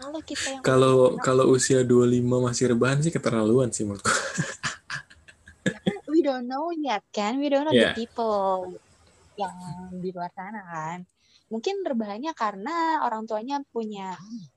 kalau 0.00 0.20
kita 0.24 0.46
yang 0.56 0.62
kalau 0.64 0.96
kalau 1.20 1.44
usia 1.52 1.84
25 1.84 2.24
masih 2.24 2.64
rebahan 2.72 3.04
sih 3.04 3.12
keterlaluan 3.12 3.68
sih 3.68 3.84
menurutku. 3.84 4.08
we 6.08 6.24
don't 6.24 6.48
know 6.48 6.72
yet 6.72 7.04
kan, 7.12 7.36
we 7.36 7.52
don't 7.52 7.68
know 7.68 7.76
yeah. 7.76 7.92
the 7.92 8.04
people 8.04 8.72
yang 9.36 9.52
di 10.00 10.08
luar 10.12 10.32
sana 10.32 10.60
kan. 10.64 10.98
Mungkin 11.50 11.82
rebahannya 11.82 12.32
karena 12.32 13.02
orang 13.02 13.26
tuanya 13.26 13.58
punya 13.74 14.14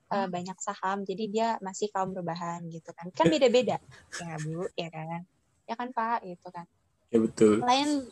uh, 0.08 0.28
banyak 0.30 0.54
saham, 0.62 1.02
jadi 1.02 1.24
dia 1.26 1.48
masih 1.58 1.90
kaum 1.90 2.14
rebahan 2.14 2.64
gitu 2.70 2.92
kan. 2.94 3.10
Kan 3.12 3.28
beda-beda, 3.28 3.76
ya 4.22 4.36
bu, 4.40 4.64
ya 4.78 4.88
kan, 4.88 5.20
ya 5.68 5.74
kan 5.74 5.88
pak, 5.90 6.24
gitu 6.24 6.48
kan. 6.54 6.66
Ya 7.10 7.18
betul. 7.20 7.60
Lain 7.60 8.08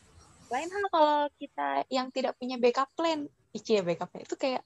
lain 0.52 0.68
hal 0.68 0.84
kalau 0.92 1.18
kita 1.40 1.68
yang 1.88 2.12
tidak 2.12 2.36
punya 2.36 2.60
backup 2.60 2.90
plan, 2.92 3.24
iya 3.56 3.80
backup 3.80 4.12
plan 4.12 4.24
itu 4.24 4.36
kayak 4.36 4.62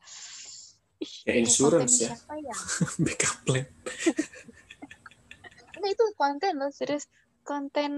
ya 1.00 1.35
insurance 1.37 2.03
ya. 2.03 2.12
ya? 2.37 2.57
Backup 3.05 3.37
plan. 3.45 3.67
Nah 5.81 5.88
itu 5.93 6.05
konten 6.17 6.53
loh 6.59 6.73
serius. 6.73 7.07
Konten 7.47 7.93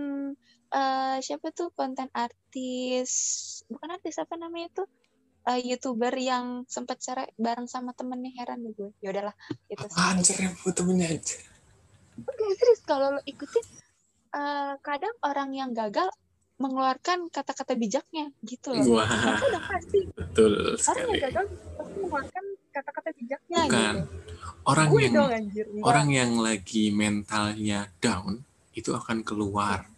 uh, 0.74 1.16
siapa 1.24 1.54
tuh 1.56 1.72
konten 1.72 2.12
artis 2.12 3.10
bukan 3.70 3.88
artis 3.96 4.20
apa 4.20 4.36
namanya 4.36 4.84
tuh 4.84 4.88
uh, 5.48 5.60
youtuber 5.60 6.12
yang 6.18 6.68
sempat 6.68 7.00
cerai 7.00 7.30
bareng 7.40 7.70
sama 7.70 7.96
temennya 7.96 8.34
heran 8.36 8.60
deh 8.66 8.74
gue. 8.76 8.90
Ya 9.00 9.14
udahlah 9.14 9.34
itu 9.70 9.84
cerai 9.88 10.52
sama 10.52 10.70
temennya 10.74 11.08
aja 11.16 11.38
Oke, 12.18 12.44
serius 12.58 12.82
kalau 12.82 13.14
lo 13.14 13.20
ikutin 13.22 13.62
uh, 14.34 14.74
kadang 14.82 15.14
orang 15.22 15.54
yang 15.54 15.70
gagal 15.70 16.10
mengeluarkan 16.58 17.30
kata-kata 17.30 17.78
bijaknya 17.78 18.34
gitu 18.42 18.74
loh. 18.74 18.98
Wah, 18.98 19.06
udah 19.38 19.62
pasti. 19.70 20.10
Betul 20.10 20.74
sekali. 20.74 20.98
Orang 20.98 21.14
yang 21.14 21.24
gagal 21.30 21.44
pasti 21.78 21.94
mengeluarkan 22.02 22.44
kata-kata 22.78 23.08
bijaknya 23.18 23.60
Bukan. 23.66 23.94
gitu. 23.98 24.02
Orang 24.68 24.88
Gue 24.92 25.00
yang 25.08 25.14
dong, 25.16 25.32
anjir, 25.32 25.64
orang 25.80 26.08
yang 26.12 26.32
lagi 26.44 26.84
mentalnya 26.92 27.88
down 28.04 28.44
itu 28.76 28.90
akan 28.92 29.24
keluar. 29.24 29.88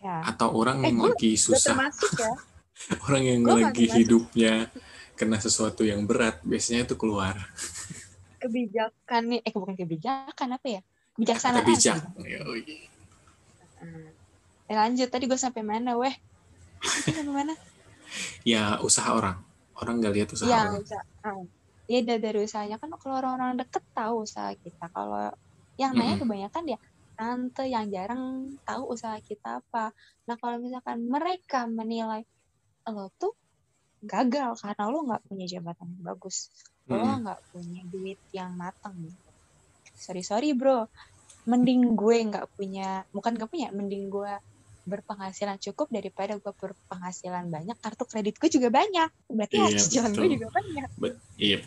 Ya. 0.00 0.24
Atau 0.24 0.52
orang 0.56 0.80
eh, 0.80 0.90
yang 0.90 0.96
gue, 1.04 1.12
lagi 1.12 1.32
susah. 1.36 1.76
ya. 1.76 2.32
orang 3.06 3.22
yang 3.22 3.38
gue 3.44 3.56
lagi 3.68 3.86
hidupnya 3.88 4.72
kena 5.14 5.38
sesuatu 5.38 5.86
yang 5.86 6.08
berat 6.08 6.40
biasanya 6.42 6.88
itu 6.88 6.96
keluar. 6.98 7.36
Kebijakan 8.42 9.22
nih, 9.28 9.40
eh 9.40 9.52
bukan 9.52 9.76
kebijakan 9.76 10.48
apa 10.56 10.66
ya? 10.68 10.80
Bijaksanaan. 11.16 11.64
bijak. 11.64 12.00
Eh, 14.64 14.76
lanjut 14.76 15.08
tadi 15.12 15.24
gue 15.28 15.36
sampai 15.36 15.60
mana 15.60 15.96
weh? 16.00 16.12
Sampai 16.80 17.24
mana? 17.28 17.54
ya 18.52 18.80
usaha 18.80 19.12
orang. 19.12 19.36
Orang 19.78 19.98
nggak 19.98 20.14
lihat 20.14 20.28
usaha 20.34 20.48
ya, 20.48 20.70
orang. 20.70 20.82
Usaha. 20.82 21.02
Ya 21.84 22.00
dari 22.00 22.38
usahanya 22.40 22.80
kan 22.80 22.88
kalau 22.96 23.20
orang-orang 23.20 23.60
deket 23.60 23.84
tahu 23.92 24.24
usaha 24.24 24.54
kita. 24.56 24.88
Kalau 24.88 25.34
yang 25.76 25.92
nanya 25.98 26.14
Mm-mm. 26.14 26.22
kebanyakan 26.22 26.64
ya 26.70 26.78
tante 27.14 27.64
yang 27.70 27.86
jarang 27.90 28.50
tahu 28.66 28.94
usaha 28.94 29.18
kita 29.22 29.62
apa. 29.62 29.94
Nah 30.26 30.36
kalau 30.38 30.58
misalkan 30.62 31.06
mereka 31.06 31.66
menilai 31.66 32.26
lo 32.90 33.10
tuh 33.18 33.34
gagal 34.04 34.60
karena 34.60 34.84
lo 34.92 34.98
nggak 35.08 35.22
punya 35.28 35.46
jabatan 35.48 35.86
yang 35.88 36.04
bagus, 36.04 36.52
lo 36.88 37.00
Mm-mm. 37.00 37.24
nggak 37.24 37.40
punya 37.52 37.80
duit 37.88 38.20
yang 38.32 38.52
matang. 38.54 38.96
Sorry 39.94 40.22
sorry 40.26 40.52
bro, 40.52 40.88
mending 41.48 41.96
gue 41.96 42.16
nggak 42.28 42.46
punya, 42.56 43.04
bukan 43.12 43.36
nggak 43.36 43.50
punya, 43.50 43.68
mending 43.72 44.08
gue 44.12 44.32
berpenghasilan 44.84 45.56
cukup 45.60 45.88
daripada 45.88 46.36
gue 46.36 46.52
berpenghasilan 46.52 47.48
banyak, 47.48 47.76
kartu 47.80 48.04
kredit 48.04 48.36
gue 48.36 48.50
juga 48.52 48.68
banyak, 48.68 49.10
berarti 49.32 49.56
Iya, 49.56 49.68
ya 49.72 49.78
cicilan 49.80 50.12
gue 50.12 50.28
juga 50.36 50.48
banyak. 50.52 50.88
Bet- 51.00 51.20
iya, 51.40 51.58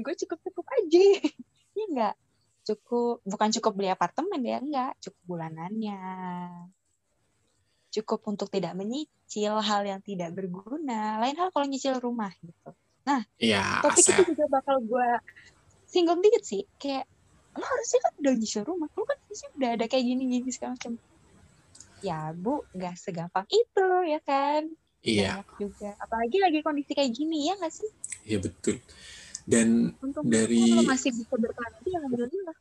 gue 0.00 0.14
cukup 0.24 0.38
cukup 0.44 0.66
aja, 0.68 1.04
ya 1.78 1.84
nggak 1.90 2.14
cukup, 2.68 3.24
bukan 3.24 3.48
cukup 3.56 3.72
beli 3.72 3.88
apartemen 3.88 4.40
ya 4.44 4.60
enggak, 4.60 4.92
cukup 5.00 5.22
bulanannya, 5.24 6.00
cukup 7.90 8.20
untuk 8.30 8.48
tidak 8.52 8.76
menyicil 8.78 9.58
hal 9.58 9.82
yang 9.82 10.00
tidak 10.04 10.30
berguna. 10.36 11.18
Lain 11.18 11.36
hal 11.40 11.50
kalau 11.50 11.66
nyicil 11.66 11.98
rumah 11.98 12.30
gitu. 12.44 12.70
iya 13.42 13.82
Topik 13.82 14.06
aset. 14.06 14.22
itu 14.22 14.36
juga 14.36 14.44
bakal 14.60 14.78
gue 14.84 15.08
singgung 15.90 16.22
dikit 16.22 16.46
sih, 16.46 16.62
kayak 16.78 17.08
lo 17.58 17.66
harusnya 17.66 18.00
kan 18.06 18.12
udah 18.22 18.32
nyicil 18.38 18.62
rumah, 18.62 18.86
lo 18.94 19.02
kan 19.02 19.18
harusnya 19.26 19.50
udah 19.58 19.70
ada 19.74 19.84
kayak 19.90 20.04
gini-gini 20.06 20.50
segala 20.54 20.78
macam. 20.78 20.94
Ya 22.00 22.32
bu, 22.32 22.64
nggak 22.72 22.96
segampang 22.96 23.46
itu 23.48 23.86
ya 24.08 24.20
kan? 24.24 24.68
Iya, 25.00 25.40
Banyak 25.40 25.48
juga. 25.56 25.90
Apalagi 25.96 26.36
lagi 26.40 26.58
kondisi 26.60 26.92
kayak 26.92 27.12
gini 27.12 27.48
ya 27.48 27.56
nggak 27.56 27.72
sih? 27.72 27.88
iya 28.28 28.36
betul. 28.36 28.76
Dan 29.48 29.96
Untuk 30.04 30.22
Dari- 30.28 30.84
masih 30.84 31.10
bisa 31.16 31.34
bertahan 31.34 31.72
aja, 31.80 31.90
alhamdulillah. 32.04 32.56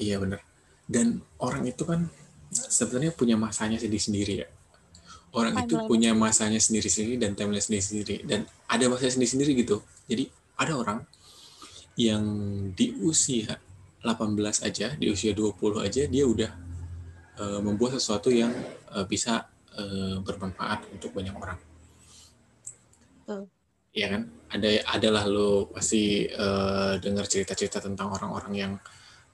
Iya 0.00 0.16
benar. 0.18 0.40
Dan 0.88 1.20
orang 1.36 1.68
itu 1.68 1.84
kan 1.84 2.08
sebenarnya 2.50 3.12
punya 3.12 3.36
masanya 3.36 3.76
sendiri-sendiri 3.76 4.34
ya. 4.40 4.48
Orang 5.36 5.52
itu 5.60 5.76
punya 5.84 6.16
masanya 6.16 6.56
sendiri-sendiri 6.56 7.20
dan 7.20 7.36
timeline 7.36 7.60
sendiri-sendiri. 7.60 8.24
Dan 8.24 8.48
ada 8.66 8.84
masanya 8.88 9.12
sendiri-sendiri 9.20 9.52
gitu. 9.60 9.84
Jadi 10.08 10.32
ada 10.56 10.72
orang 10.80 10.98
yang 12.00 12.24
di 12.72 12.96
usia 13.04 13.60
18 14.00 14.64
aja, 14.64 14.96
di 14.96 15.12
usia 15.12 15.36
20 15.36 15.84
aja 15.84 16.08
dia 16.08 16.24
udah 16.24 16.50
eh, 17.36 17.60
membuat 17.60 17.96
sesuatu 17.96 18.28
yang 18.28 18.52
eh, 18.92 19.06
bisa 19.06 19.46
eh, 19.74 20.16
bermanfaat 20.20 20.88
untuk 20.92 21.12
banyak 21.12 21.34
orang. 21.34 21.58
Betul. 23.24 23.42
Iya 23.96 24.06
kan? 24.12 24.22
Ada 24.52 24.68
adalah 24.92 25.24
lo 25.24 25.72
pasti 25.72 26.28
eh, 26.28 26.92
dengar 27.00 27.24
cerita-cerita 27.26 27.80
tentang 27.80 28.12
orang-orang 28.12 28.52
yang 28.54 28.72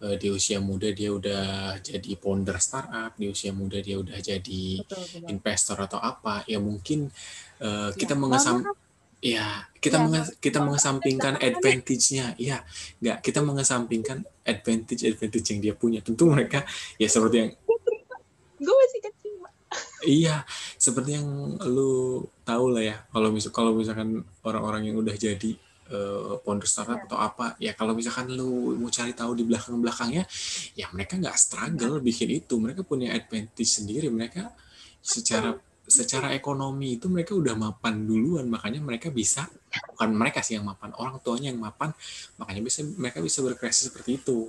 eh, 0.03 0.17
di 0.17 0.31
usia 0.31 0.63
muda 0.63 0.89
dia 0.95 1.11
udah 1.11 1.77
jadi 1.83 2.11
founder 2.17 2.57
startup, 2.63 3.13
di 3.19 3.27
usia 3.27 3.51
muda 3.51 3.83
dia 3.83 3.99
udah 3.99 4.19
jadi 4.19 4.65
Betul, 4.87 5.03
betul. 5.03 5.29
investor 5.29 5.77
atau 5.83 5.99
apa. 5.99 6.47
Ya 6.47 6.63
mungkin 6.63 7.11
eh, 7.59 7.91
kita 7.99 8.15
Ya, 8.15 8.21
mengesam 8.23 8.57
ya 9.23 9.47
kita 9.79 9.99
Ya, 9.99 10.03
menges- 10.03 10.35
kita 10.39 10.59
mengesampingkan 10.63 11.39
jangan- 11.39 11.47
advantage-nya. 11.55 12.27
Iya, 12.39 12.59
nggak 13.03 13.19
kita 13.23 13.41
mengesampingkan 13.43 14.19
advantage 14.43 15.03
advantage 15.07 15.47
yang 15.51 15.61
dia 15.61 15.75
punya. 15.75 16.01
Tentu 16.03 16.27
mereka 16.27 16.63
ya 16.99 17.07
seperti 17.07 17.37
yang 17.39 17.51
gue 18.63 18.77
masih 18.87 19.01
kecil. 19.03 19.35
Iya, 20.05 20.45
seperti 20.77 21.17
yang 21.17 21.57
lu 21.65 22.23
tahu 22.45 22.77
lah 22.77 22.83
ya. 22.85 22.97
Kalau 23.09 23.29
misal 23.33 23.51
kalau 23.55 23.73
misalkan 23.73 24.21
orang-orang 24.45 24.93
yang 24.93 24.97
udah 25.01 25.17
jadi 25.17 25.57
eh, 25.93 26.33
founder 26.45 26.69
startup 26.69 27.01
Ya. 27.01 27.05
atau 27.09 27.19
apa, 27.19 27.47
ya 27.57 27.73
kalau 27.73 27.93
misalkan 27.97 28.29
lu 28.33 28.77
mau 28.77 28.93
cari 28.93 29.13
tahu 29.17 29.33
di 29.33 29.45
belakang-belakangnya, 29.49 30.25
ya 30.77 30.87
mereka 30.93 31.17
nggak 31.17 31.37
struggle 31.41 32.01
bikin 32.05 32.29
itu. 32.33 32.55
Mereka 32.61 32.85
punya 32.85 33.17
advantage 33.17 33.71
sendiri. 33.81 34.13
Mereka 34.13 34.53
secara 35.01 35.57
secara 35.83 36.31
ekonomi 36.33 36.97
itu 36.97 37.11
mereka 37.11 37.35
udah 37.35 37.59
mapan 37.59 38.07
duluan, 38.07 38.47
makanya 38.47 38.81
mereka 38.81 39.11
bisa 39.11 39.45
bukan 39.93 40.15
mereka 40.15 40.41
sih 40.41 40.57
yang 40.57 40.65
mapan, 40.65 40.95
orang 40.97 41.19
tuanya 41.21 41.51
yang 41.51 41.61
mapan, 41.61 41.91
makanya 42.39 42.63
bisa 42.65 42.81
mereka 42.97 43.19
bisa 43.19 43.43
berkreasi 43.43 43.91
seperti 43.91 44.23
itu. 44.23 44.49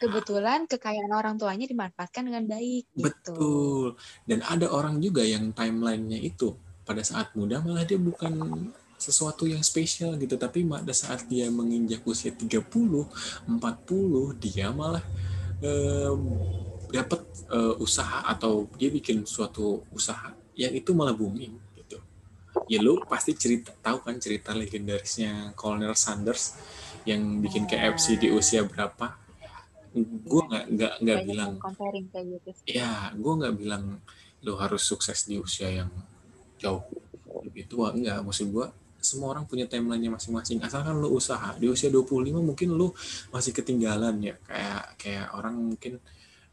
Kebetulan 0.00 0.64
kekayaan 0.64 1.12
orang 1.12 1.36
tuanya 1.36 1.68
dimanfaatkan 1.68 2.24
dengan 2.24 2.48
baik. 2.48 2.88
Gitu. 2.96 3.04
Betul. 3.04 3.84
Dan 4.24 4.40
ada 4.48 4.72
orang 4.72 4.96
juga 4.96 5.20
yang 5.20 5.52
timelinenya 5.52 6.16
itu 6.24 6.56
pada 6.88 7.04
saat 7.04 7.36
muda 7.36 7.60
malah 7.60 7.84
dia 7.84 8.00
bukan 8.00 8.32
sesuatu 8.96 9.44
yang 9.44 9.60
spesial 9.60 10.16
gitu, 10.16 10.40
tapi 10.40 10.64
pada 10.64 10.92
saat 10.96 11.24
dia 11.28 11.48
menginjak 11.52 12.00
usia 12.04 12.32
30, 12.32 12.64
40, 12.64 14.40
dia 14.40 14.72
malah 14.72 15.04
eh, 15.60 16.12
dapat 16.92 17.20
eh, 17.52 17.74
usaha 17.80 18.24
atau 18.24 18.68
dia 18.76 18.88
bikin 18.88 19.28
suatu 19.28 19.84
usaha 19.92 20.32
yang 20.56 20.72
itu 20.72 20.96
malah 20.96 21.12
booming 21.16 21.56
gitu. 21.76 22.00
Ya 22.68 22.82
lu 22.82 23.00
pasti 23.04 23.32
cerita 23.36 23.72
tahu 23.80 24.04
kan 24.04 24.16
cerita 24.20 24.52
legendarisnya 24.52 25.52
Colonel 25.56 25.96
Sanders 25.96 26.56
yang 27.04 27.40
bikin 27.40 27.64
KFC 27.64 28.20
di 28.20 28.28
usia 28.28 28.66
berapa? 28.66 29.19
Gue 29.98 30.42
nggak 30.46 30.64
nggak 30.70 30.92
nggak 31.02 31.18
bilang 31.26 31.52
comparing 31.58 32.06
kayak 32.14 32.38
gitu. 32.38 32.50
sih. 32.62 32.78
ya 32.78 33.10
gue 33.10 33.32
nggak 33.42 33.54
bilang 33.58 33.98
lo 34.46 34.54
harus 34.56 34.86
sukses 34.86 35.26
di 35.26 35.36
usia 35.36 35.68
yang 35.82 35.90
jauh 36.62 36.86
lebih 37.42 37.66
tua 37.66 37.90
enggak 37.90 38.22
maksud 38.22 38.48
gue 38.54 38.66
semua 39.00 39.32
orang 39.32 39.48
punya 39.48 39.64
timelinenya 39.64 40.12
masing-masing. 40.12 40.60
Asalkan 40.60 41.00
lo 41.00 41.08
usaha 41.08 41.56
di 41.56 41.66
usia 41.66 41.88
25 41.88 42.36
mungkin 42.36 42.76
lo 42.76 42.92
masih 43.32 43.56
ketinggalan 43.56 44.20
ya. 44.20 44.36
Kayak 44.44 44.82
kayak 45.00 45.26
orang 45.34 45.56
mungkin 45.56 45.92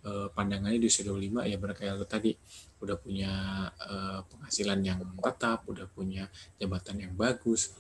eh, 0.08 0.28
pandangannya 0.32 0.80
di 0.80 0.88
usia 0.88 1.04
25 1.04 1.44
ya 1.44 1.58
benar 1.60 1.76
kayak 1.76 1.94
lo 2.00 2.08
tadi. 2.08 2.32
Udah 2.80 2.96
punya 2.96 3.32
eh, 3.68 4.20
penghasilan 4.32 4.80
yang 4.80 5.00
tetap 5.20 5.68
udah 5.68 5.86
punya 5.92 6.32
jabatan 6.56 7.04
yang 7.04 7.14
bagus. 7.20 7.76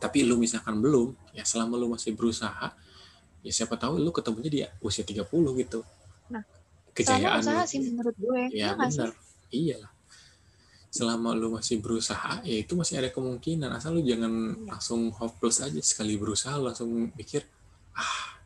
Tapi 0.00 0.24
lo 0.24 0.40
misalkan 0.40 0.80
belum 0.80 1.36
ya 1.36 1.44
selama 1.44 1.76
lo 1.76 1.92
masih 1.92 2.16
berusaha 2.16 2.72
ya 3.42 3.52
siapa 3.52 3.74
tahu 3.74 3.98
lo 3.98 4.14
ketemunya 4.14 4.50
di 4.50 4.60
usia 4.80 5.02
30 5.02 5.26
gitu 5.58 5.82
Nah, 6.32 6.42
kejayaan 6.96 7.44
usaha 7.44 7.62
sih 7.68 7.80
menurut 7.92 8.16
gue. 8.16 8.42
Ya 8.56 8.72
nggak 8.72 8.88
sih? 8.88 9.04
benar. 9.04 9.10
Iyalah. 9.52 9.92
Selama 10.92 11.32
lu 11.36 11.48
masih 11.52 11.80
berusaha, 11.80 12.44
ya 12.44 12.56
itu 12.60 12.72
masih 12.76 13.00
ada 13.00 13.08
kemungkinan. 13.12 13.68
Asal 13.72 13.96
lu 13.96 14.04
jangan 14.04 14.32
langsung 14.68 15.12
hopeless 15.12 15.60
aja 15.64 15.80
sekali 15.80 16.16
berusaha 16.16 16.56
lu 16.56 16.68
langsung 16.68 17.12
mikir, 17.16 17.44
ah, 17.96 18.40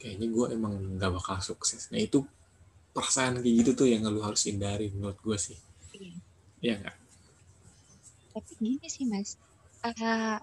kayaknya 0.00 0.28
gue 0.28 0.46
emang 0.56 0.74
nggak 0.96 1.12
bakal 1.12 1.40
sukses. 1.40 1.88
Nah 1.92 2.00
itu 2.00 2.24
perasaan 2.92 3.40
kayak 3.40 3.54
gitu 3.64 3.70
tuh 3.84 3.88
yang 3.88 4.04
lu 4.08 4.20
harus 4.20 4.44
hindari 4.44 4.92
menurut 4.92 5.16
gue 5.20 5.36
sih. 5.40 5.56
Iya. 5.96 6.16
Iya 6.60 6.74
nggak? 6.84 6.96
Tapi 8.36 8.52
gini 8.60 8.88
sih 8.88 9.04
mas, 9.08 9.36
Eh, 9.80 10.38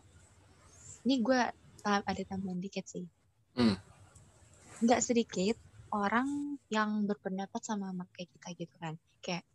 ini 1.05 1.21
gue 1.21 1.41
ada 1.85 2.21
tambahan 2.25 2.57
dikit 2.57 2.89
sih. 2.89 3.05
Hmm. 3.57 3.77
Nggak 4.85 5.01
sedikit 5.01 5.57
orang 5.89 6.61
yang 6.69 7.09
berpendapat 7.09 7.61
sama 7.65 7.89
sama 7.89 8.05
kayak 8.13 8.29
kita 8.37 8.47
gitu 8.53 8.75
kan. 8.77 8.93
Kayak 9.19 9.45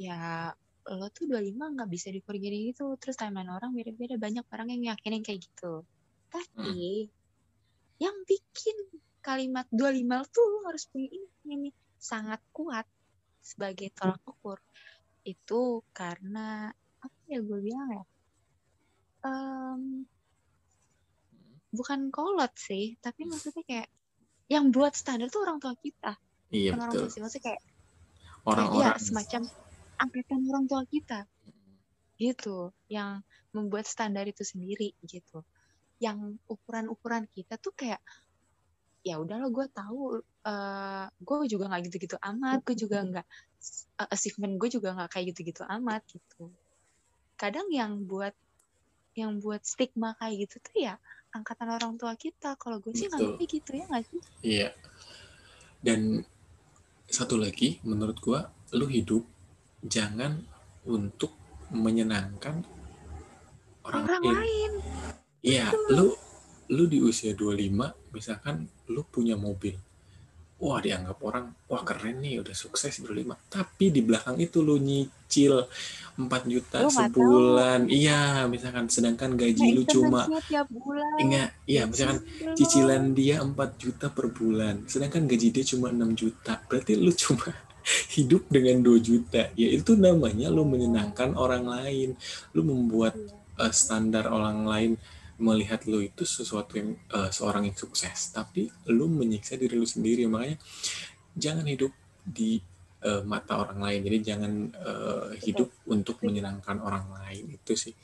ya 0.00 0.50
lo 0.88 1.12
tuh 1.12 1.28
25 1.28 1.76
nggak 1.76 1.90
bisa 1.92 2.08
diukur 2.08 2.40
gini 2.40 2.72
gitu. 2.72 2.96
Terus 2.96 3.20
timeline 3.20 3.52
orang 3.52 3.76
beda-beda. 3.76 4.16
Banyak 4.16 4.48
orang 4.48 4.68
yang 4.72 4.96
yakinin 4.96 5.20
kayak 5.20 5.44
gitu. 5.44 5.84
Tapi 6.32 7.06
yang 8.00 8.16
bikin 8.24 8.76
kalimat 9.20 9.68
25 9.68 10.32
tuh 10.32 10.44
lo 10.48 10.58
harus 10.64 10.88
punya 10.88 11.12
ini, 11.12 11.28
ini. 11.44 11.70
Sangat 12.00 12.40
kuat 12.56 12.88
sebagai 13.44 13.92
tolak 13.92 14.24
ukur. 14.24 14.56
Itu 15.28 15.84
karena 15.92 16.72
apa 17.04 17.18
ya 17.28 17.44
gue 17.44 17.60
bilang 17.60 17.88
ya 17.92 18.04
Em, 19.20 20.08
bukan 21.70 22.10
kolot 22.10 22.50
sih 22.58 22.98
tapi 22.98 23.26
maksudnya 23.26 23.62
kayak 23.62 23.88
yang 24.50 24.74
buat 24.74 24.98
standar 24.98 25.30
tuh 25.30 25.46
orang 25.46 25.62
tua 25.62 25.78
kita. 25.78 26.18
Iya 26.50 26.74
orang 26.74 26.90
betul. 26.90 27.06
tua 27.06 27.08
sih 27.14 27.20
maksudnya 27.22 27.44
kayak 27.54 27.62
kayak 27.62 28.70
ya 28.74 28.90
Orang-orang 28.90 28.98
semacam 28.98 29.42
angkatan 30.02 30.40
orang 30.50 30.64
tua 30.66 30.82
kita. 30.90 31.18
Gitu 32.18 32.56
yang 32.90 33.22
membuat 33.54 33.86
standar 33.86 34.26
itu 34.26 34.42
sendiri 34.42 34.90
gitu. 35.06 35.46
Yang 36.02 36.42
ukuran-ukuran 36.50 37.30
kita 37.30 37.54
tuh 37.62 37.70
kayak 37.78 38.02
ya 39.00 39.16
udah 39.16 39.40
lo 39.40 39.48
gue 39.54 39.64
tahu 39.70 40.20
eh 40.44 41.06
gue 41.08 41.36
juga 41.48 41.72
nggak 41.72 41.82
gitu-gitu 41.88 42.16
amat 42.20 42.60
gue 42.66 42.76
juga 42.76 43.00
nggak 43.08 43.26
eh, 44.02 44.08
achievement 44.12 44.54
gue 44.60 44.68
juga 44.68 44.98
nggak 44.98 45.08
kayak 45.14 45.26
gitu-gitu 45.30 45.62
amat 45.62 46.02
gitu. 46.10 46.50
Kadang 47.38 47.70
yang 47.70 48.02
buat 48.04 48.34
yang 49.14 49.38
buat 49.38 49.62
stigma 49.62 50.18
kayak 50.18 50.50
gitu 50.50 50.56
tuh 50.58 50.76
ya 50.90 50.94
angkatan 51.30 51.68
orang 51.70 51.94
tua 51.94 52.14
kita 52.18 52.58
kalau 52.58 52.82
gue 52.82 52.90
sih 52.90 53.06
nggak 53.06 53.38
gitu 53.46 53.70
ya 53.76 53.84
nggak 53.86 54.04
sih 54.06 54.20
Iya. 54.42 54.68
Dan 55.80 56.20
satu 57.10 57.40
lagi, 57.40 57.82
menurut 57.82 58.20
gua, 58.22 58.46
lu 58.76 58.86
hidup 58.86 59.24
jangan 59.82 60.44
untuk 60.86 61.34
menyenangkan 61.72 62.62
orang, 63.82 64.04
orang 64.06 64.22
lain. 64.22 64.36
lain 64.36 64.72
Iya, 65.40 65.72
lu 65.90 66.12
lu 66.70 66.84
di 66.86 67.00
usia 67.02 67.32
25, 67.34 68.14
misalkan 68.14 68.68
lu 68.92 69.02
punya 69.08 69.34
mobil. 69.34 69.74
Wah, 70.60 70.76
dianggap 70.76 71.16
orang, 71.24 71.56
wah 71.72 71.80
keren 71.80 72.20
nih, 72.20 72.44
udah 72.44 72.52
sukses 72.52 73.00
25. 73.00 73.32
Tapi 73.48 73.88
di 73.88 74.04
belakang 74.04 74.36
itu 74.36 74.60
lu 74.60 74.76
nyicil 74.76 75.64
4 76.20 76.52
juta 76.52 76.84
Lu 76.84 76.92
sebulan. 76.92 77.88
Iya, 77.88 78.44
misalkan 78.44 78.92
sedangkan 78.92 79.40
gaji 79.40 79.72
lu 79.72 79.88
cuma 79.88 80.28
maintenance-nya 80.28 80.40
tiap 80.44 80.68
bulan 80.68 81.16
Ingat, 81.16 81.48
iya 81.64 81.82
misalkan 81.88 82.18
cicilan 82.52 83.16
dia 83.16 83.40
4 83.40 83.56
juta 83.80 84.12
per 84.12 84.26
bulan, 84.28 84.84
sedangkan 84.84 85.24
gaji 85.24 85.48
dia 85.48 85.64
cuma 85.64 85.88
6 85.88 86.12
juta. 86.12 86.60
Berarti 86.68 86.92
lu 87.00 87.12
cuma 87.16 87.48
hidup 88.20 88.44
dengan 88.52 88.84
2 88.84 89.00
juta. 89.00 89.48
Ya 89.56 89.68
itu 89.72 89.96
namanya 89.96 90.52
lu 90.52 90.68
menyenangkan 90.68 91.40
orang 91.40 91.64
lain. 91.64 92.20
Lu 92.52 92.60
membuat 92.68 93.16
eh, 93.56 93.72
standar 93.72 94.28
orang 94.28 94.68
lain 94.68 94.92
melihat 95.40 95.82
lu 95.88 96.04
itu 96.04 96.22
sesuatu 96.28 96.76
yang 96.76 96.94
eh, 97.10 97.30
seorang 97.32 97.66
yang 97.66 97.76
sukses, 97.76 98.30
tapi 98.30 98.68
lu 98.92 99.08
menyiksa 99.08 99.56
diri 99.56 99.74
lu 99.74 99.88
sendiri. 99.88 100.28
Makanya 100.28 100.60
jangan 101.34 101.64
hidup 101.66 101.92
di 102.22 102.60
eh, 103.02 103.22
mata 103.24 103.58
orang 103.58 103.80
lain. 103.80 104.00
Jadi 104.04 104.18
jangan 104.20 104.52
eh, 104.70 105.28
hidup 105.42 105.68
untuk 105.88 106.20
menyenangkan 106.22 106.78
orang 106.78 107.08
lain. 107.24 107.56
Itu 107.56 107.74
sih 107.74 107.96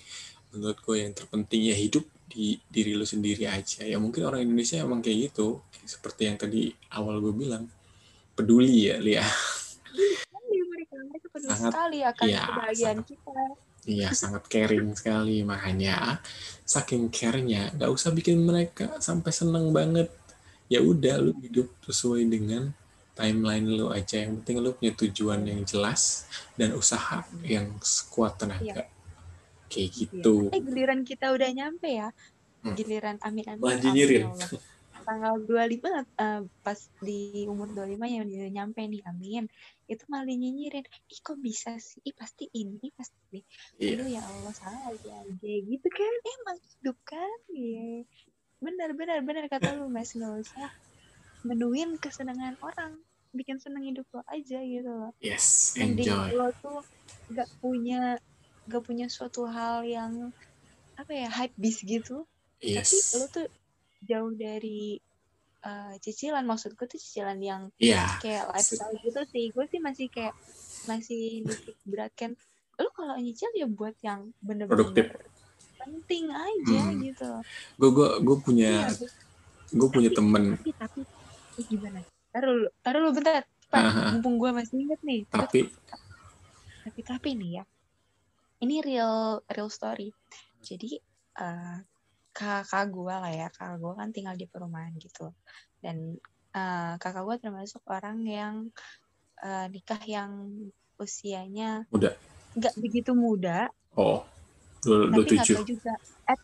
menurut 0.56 0.80
gue 0.80 0.96
yang 1.04 1.12
terpenting 1.12 1.68
ya 1.68 1.76
hidup 1.76 2.08
di 2.26 2.56
diri 2.66 2.96
lu 2.96 3.04
sendiri 3.04 3.44
aja. 3.46 3.84
Ya 3.84 4.00
mungkin 4.00 4.24
orang 4.24 4.42
Indonesia 4.42 4.80
emang 4.80 5.04
kayak 5.04 5.30
gitu. 5.30 5.60
Seperti 5.86 6.26
yang 6.26 6.36
tadi 6.40 6.72
awal 6.96 7.20
gue 7.22 7.36
bilang. 7.36 7.68
Peduli 8.36 8.92
ya, 8.92 9.00
Lia. 9.00 9.24
Kan 9.24 10.42
mereka 10.44 11.00
peduli 11.32 11.48
Sangat, 11.56 11.72
sekali 11.72 11.98
akan 12.04 12.26
iya, 12.28 12.42
kebahagiaan 12.44 12.98
sangat. 13.00 13.08
kita 13.08 13.32
Iya, 13.86 14.10
sangat 14.12 14.50
caring 14.50 14.92
sekali. 14.98 15.46
Makanya 15.46 16.18
saking 16.66 17.06
care-nya 17.14 17.70
nggak 17.78 17.90
usah 17.90 18.10
bikin 18.10 18.42
mereka 18.42 18.98
sampai 18.98 19.30
seneng 19.30 19.70
banget. 19.70 20.10
Ya 20.66 20.82
udah 20.82 21.22
lu 21.22 21.32
hidup 21.38 21.70
sesuai 21.86 22.26
dengan 22.26 22.74
timeline 23.14 23.66
lu 23.70 23.94
aja. 23.94 24.26
Yang 24.26 24.42
penting 24.42 24.56
lu 24.58 24.74
punya 24.74 24.92
tujuan 24.98 25.40
yang 25.46 25.62
jelas 25.62 26.26
dan 26.58 26.74
usaha 26.74 27.22
yang 27.46 27.78
sekuat 27.78 28.42
tenaga. 28.42 28.90
Kayak 29.70 29.90
gitu. 29.94 30.50
eh 30.50 30.62
giliran 30.62 31.02
kita 31.06 31.30
udah 31.34 31.50
nyampe 31.50 31.90
ya 31.90 32.10
Hmm. 32.66 32.74
giliran 32.74 33.16
amin 33.22 33.46
amin 33.46 33.78
ya 33.78 34.26
Allah. 34.26 34.50
tanggal 35.06 35.38
25 35.38 35.86
eh, 36.18 36.42
pas 36.66 36.78
di 36.98 37.46
umur 37.46 37.70
25 37.70 38.02
yang 38.10 38.26
udah 38.26 38.50
nyampe 38.50 38.82
nih 38.82 39.02
amin. 39.06 39.46
Itu 39.86 40.02
malah 40.10 40.26
nyinyirin 40.26 40.82
ih 40.82 41.20
kok 41.22 41.38
bisa 41.38 41.78
sih? 41.78 42.02
Ih 42.02 42.12
pasti 42.18 42.50
ini 42.50 42.90
pasti 42.98 43.16
ini. 43.30 43.40
Iya. 43.78 43.94
Aduh 44.02 44.08
ya 44.10 44.22
Allah 44.26 44.52
salah 44.58 44.82
aja 44.90 45.12
aja 45.22 45.52
gitu 45.62 45.88
kan. 45.88 46.12
Emang 46.26 46.58
hidup 46.58 46.98
kan 47.06 47.38
ya. 47.54 48.02
Benar 48.58 48.90
benar 48.98 49.18
benar 49.22 49.46
kata 49.46 49.78
lu 49.78 49.86
mas. 49.86 50.10
Nggak 50.12 50.42
usah 50.42 50.70
menuin 51.46 51.94
kesenangan 52.02 52.58
orang. 52.60 52.98
Bikin 53.30 53.62
seneng 53.62 53.86
hidup 53.86 54.08
lo 54.10 54.26
aja 54.26 54.58
gitu 54.58 54.90
loh. 54.90 55.12
Yes, 55.22 55.78
mending 55.78 56.10
enjoy. 56.10 56.34
lo 56.34 56.48
tuh 56.58 56.80
gak 57.30 57.46
punya 57.62 58.18
gak 58.66 58.82
punya 58.82 59.06
suatu 59.06 59.46
hal 59.46 59.86
yang 59.86 60.34
apa 60.96 61.12
ya 61.12 61.28
hype 61.28 61.54
beast 61.60 61.84
gitu 61.84 62.24
tapi 62.56 62.96
Yes. 62.96 63.12
lo 63.20 63.28
tuh 63.28 63.46
jauh 64.02 64.32
dari 64.32 64.98
uh, 65.62 65.94
cicilan. 65.98 66.42
Maksud 66.42 66.74
gue 66.74 66.86
tuh 66.86 66.98
cicilan 66.98 67.38
yang 67.38 67.68
Iya. 67.76 68.18
kayak 68.18 68.44
lifestyle 68.50 68.96
gitu 68.98 69.20
sih. 69.26 69.44
Gue 69.50 69.64
sih 69.66 69.78
masih 69.78 70.06
kayak 70.08 70.34
masih 70.84 71.42
beratkan 71.82 72.36
lo 72.76 72.92
kalau 72.92 73.16
nyicil 73.16 73.48
ya 73.52 73.64
buat 73.64 73.96
yang 74.00 74.36
Produktif. 74.38 75.08
bener-bener 75.08 75.08
penting 75.80 76.28
aja 76.28 76.82
Hmm. 76.82 77.00
gitu. 77.00 77.30
Gue 77.78 77.90
gue 77.90 78.08
gue 78.20 78.36
punya 78.38 78.90
Iya, 78.90 79.08
gue 79.72 79.88
punya 79.88 80.10
temen. 80.12 80.58
tapi 80.58 80.70
tapi 80.74 81.00
eh, 81.56 81.64
gimana? 81.64 82.00
Taruh 82.30 82.52
lu 82.52 82.68
taruh 82.82 83.00
lu 83.00 83.10
bentar. 83.10 83.48
Pak 83.66 83.82
mumpung 84.12 84.36
gue 84.36 84.50
masih 84.52 84.76
inget 84.78 85.00
nih. 85.02 85.24
Tapi. 85.26 85.72
Tapi 86.84 87.00
tapi 87.02 87.28
nih 87.34 87.50
ya. 87.58 87.64
Ini 88.60 88.76
real 88.80 89.14
real 89.46 89.68
story. 89.68 90.12
Jadi 90.60 91.00
eh, 91.36 91.76
kakak 92.36 92.92
gue 92.92 93.14
lah 93.16 93.32
ya. 93.32 93.48
Kakak 93.48 93.80
gue 93.80 93.92
kan 93.96 94.08
tinggal 94.12 94.36
di 94.36 94.44
perumahan 94.44 94.92
gitu. 95.00 95.32
Dan 95.80 96.20
eh, 96.52 96.92
kakak 97.00 97.24
gue 97.24 97.36
termasuk 97.40 97.80
orang 97.88 98.20
yang 98.28 98.54
eh, 99.40 99.66
nikah 99.72 100.02
yang 100.04 100.52
usianya 100.96 101.84
Muda. 101.92 102.12
nggak 102.56 102.74
begitu 102.80 103.12
muda. 103.16 103.68
Oh 103.96 104.24
dua 104.84 105.08
tapi 105.08 105.36
nggak 105.36 105.48
tujuh. 105.48 105.76
juga. 105.76 105.94
At 106.28 106.40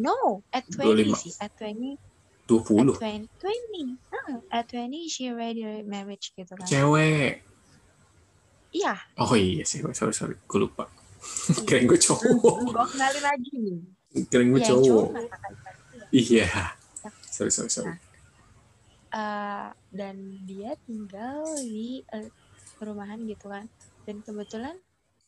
no 0.00 0.44
at 0.52 0.64
25. 0.68 1.12
20 1.14 1.22
sih. 1.24 1.32
At 1.40 1.52
20 1.60 1.96
dua 2.48 2.60
puluh. 2.64 2.96
At 2.96 3.28
20 3.44 3.96
20 4.00 4.16
ah, 4.16 4.32
at 4.60 4.64
20 4.72 5.12
she 5.12 5.28
already 5.28 5.84
marriage 5.84 6.32
gitu 6.32 6.52
kan. 6.52 6.64
Cewek. 6.68 7.44
Iya. 8.72 8.94
Oh 9.20 9.32
iya 9.36 9.64
sih. 9.64 9.80
Sorry 9.92 10.12
sorry. 10.12 10.36
Gue 10.44 10.68
lupa. 10.68 10.88
Keren 11.68 11.88
gue 11.88 11.96
cowok. 12.00 12.56
Gue 12.68 12.84
kenalin 12.92 13.24
lagi 13.24 13.52
nih 13.56 13.97
keren 14.28 14.48
gue 14.50 14.60
Iya, 14.60 14.68
cowok 14.72 15.06
ipar. 15.12 15.24
iya. 16.10 16.48
Sorry 17.28 17.52
sorry 17.52 17.68
sorry. 17.68 17.94
Eh, 19.08 19.68
dan 19.90 20.16
dia 20.44 20.76
tinggal 20.84 21.44
di 21.60 22.04
eh, 22.04 22.28
perumahan 22.76 23.20
gitu 23.24 23.48
kan. 23.48 23.68
Dan 24.04 24.20
kebetulan 24.20 24.76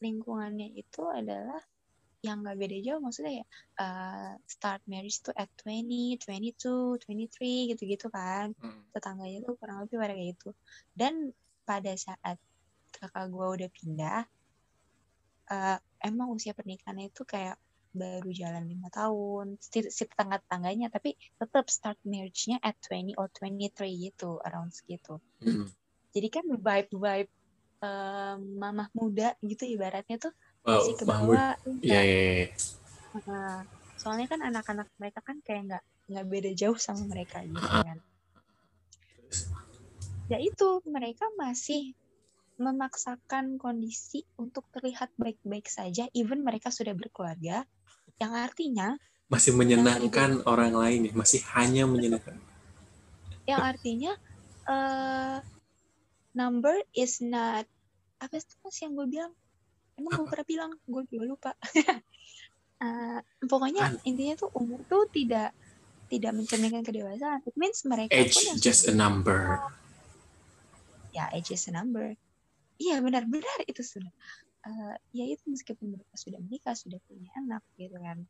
lingkungannya 0.00 0.72
itu 0.72 1.04
adalah 1.06 1.60
yang 2.20 2.40
nggak 2.40 2.56
beda 2.56 2.76
jauh. 2.80 3.00
Maksudnya 3.00 3.44
ya 3.44 3.46
eh, 3.78 4.32
start 4.44 4.80
marriage 4.84 5.20
tuh 5.20 5.32
at 5.32 5.48
20, 5.64 6.20
22, 6.20 7.00
23 7.00 7.70
gitu-gitu 7.72 8.08
kan. 8.08 8.52
Hmm. 8.58 8.84
tetangganya 8.90 9.44
tuh 9.44 9.54
kurang 9.56 9.84
lebih 9.84 9.96
pada 9.96 10.12
kayak 10.12 10.28
gitu. 10.36 10.50
Dan 10.92 11.32
pada 11.62 11.92
saat 11.94 12.36
kakak 12.90 13.28
gue 13.28 13.46
udah 13.60 13.70
pindah 13.70 14.20
eh, 15.48 15.78
emang 16.00 16.32
usia 16.32 16.52
pernikahannya 16.52 17.08
itu 17.08 17.22
kayak 17.24 17.56
baru 17.90 18.30
jalan 18.30 18.64
lima 18.66 18.88
tahun. 18.90 19.58
Si, 19.58 19.86
si 19.90 20.02
tetangga-tetangganya 20.06 20.90
tapi 20.90 21.18
tetap 21.38 21.66
start 21.66 21.98
marriage-nya 22.06 22.62
at 22.62 22.78
20 22.86 23.18
or 23.18 23.26
23 23.34 23.90
gitu 23.90 24.38
around 24.46 24.70
segitu. 24.70 25.18
Hmm. 25.40 25.66
jadi 26.10 26.28
kan 26.28 26.44
vibe-vibe 26.44 27.32
eh, 27.80 28.36
mamah 28.36 28.88
muda 28.92 29.32
gitu 29.40 29.64
ibaratnya 29.64 30.20
tuh 30.20 30.34
Wow, 30.60 30.76
masih 30.76 30.94
ke 31.00 31.04
bawah 31.08 31.56
iya 31.80 32.00
iya 32.04 32.22
iya. 32.44 33.64
Soalnya 33.96 34.28
kan 34.28 34.44
anak-anak 34.44 34.92
mereka 35.00 35.24
kan 35.24 35.40
kayak 35.40 35.62
nggak 35.72 35.84
nggak 36.12 36.26
beda 36.28 36.50
jauh 36.52 36.76
sama 36.76 37.08
mereka 37.08 37.40
gitu 37.48 37.64
kan. 37.64 37.98
Ya 40.28 40.36
itu 40.36 40.68
mereka 40.84 41.24
masih 41.40 41.96
memaksakan 42.60 43.56
kondisi 43.56 44.28
untuk 44.36 44.68
terlihat 44.68 45.08
baik-baik 45.16 45.64
saja 45.64 46.04
even 46.12 46.44
mereka 46.44 46.68
sudah 46.68 46.92
berkeluarga 46.92 47.64
yang 48.20 48.36
artinya 48.36 49.00
masih 49.32 49.56
menyenangkan 49.56 50.44
orang 50.44 50.76
lain 50.76 51.08
ya 51.08 51.12
masih 51.16 51.40
hanya 51.56 51.88
menyenangkan. 51.88 52.36
Yang 53.48 53.60
artinya 53.64 54.12
eh 54.68 55.38
number 56.36 56.76
is 56.92 57.24
not 57.24 57.64
apa 58.20 58.36
sih 58.36 58.60
mas 58.60 58.76
yang 58.84 58.92
gue 58.92 59.06
bilang? 59.08 59.32
Emang 59.96 60.20
gue 60.20 60.26
pernah 60.28 60.46
bilang? 60.46 60.70
Gue 60.84 61.02
juga 61.08 61.24
lupa. 61.26 61.52
Eh, 62.80 63.20
pokoknya 63.44 63.92
An- 63.92 64.00
intinya 64.08 64.40
tuh 64.40 64.48
umur 64.56 64.80
tuh 64.88 65.04
tidak 65.12 65.52
tidak 66.08 66.32
mencerminkan 66.32 66.80
kedewasaan. 66.80 67.44
It 67.44 67.52
means 67.52 67.84
mereka 67.84 68.08
age 68.16 68.32
pun 68.32 68.42
yang 68.48 68.56
just 68.56 68.88
a 68.88 68.96
number. 68.96 69.60
Ya 71.12 71.28
age 71.28 71.52
is 71.52 71.68
a 71.68 71.76
number. 71.76 72.16
Iya 72.80 73.04
benar-benar 73.04 73.68
itu 73.68 73.84
sudah 73.84 74.08
Eh, 74.60 74.94
ya 75.16 75.24
itu 75.24 75.48
meskipun 75.48 75.96
mereka 75.96 76.14
sudah 76.20 76.36
menikah 76.36 76.76
sudah 76.76 77.00
punya 77.08 77.32
anak 77.40 77.64
gitu 77.80 77.96
kan. 77.96 78.28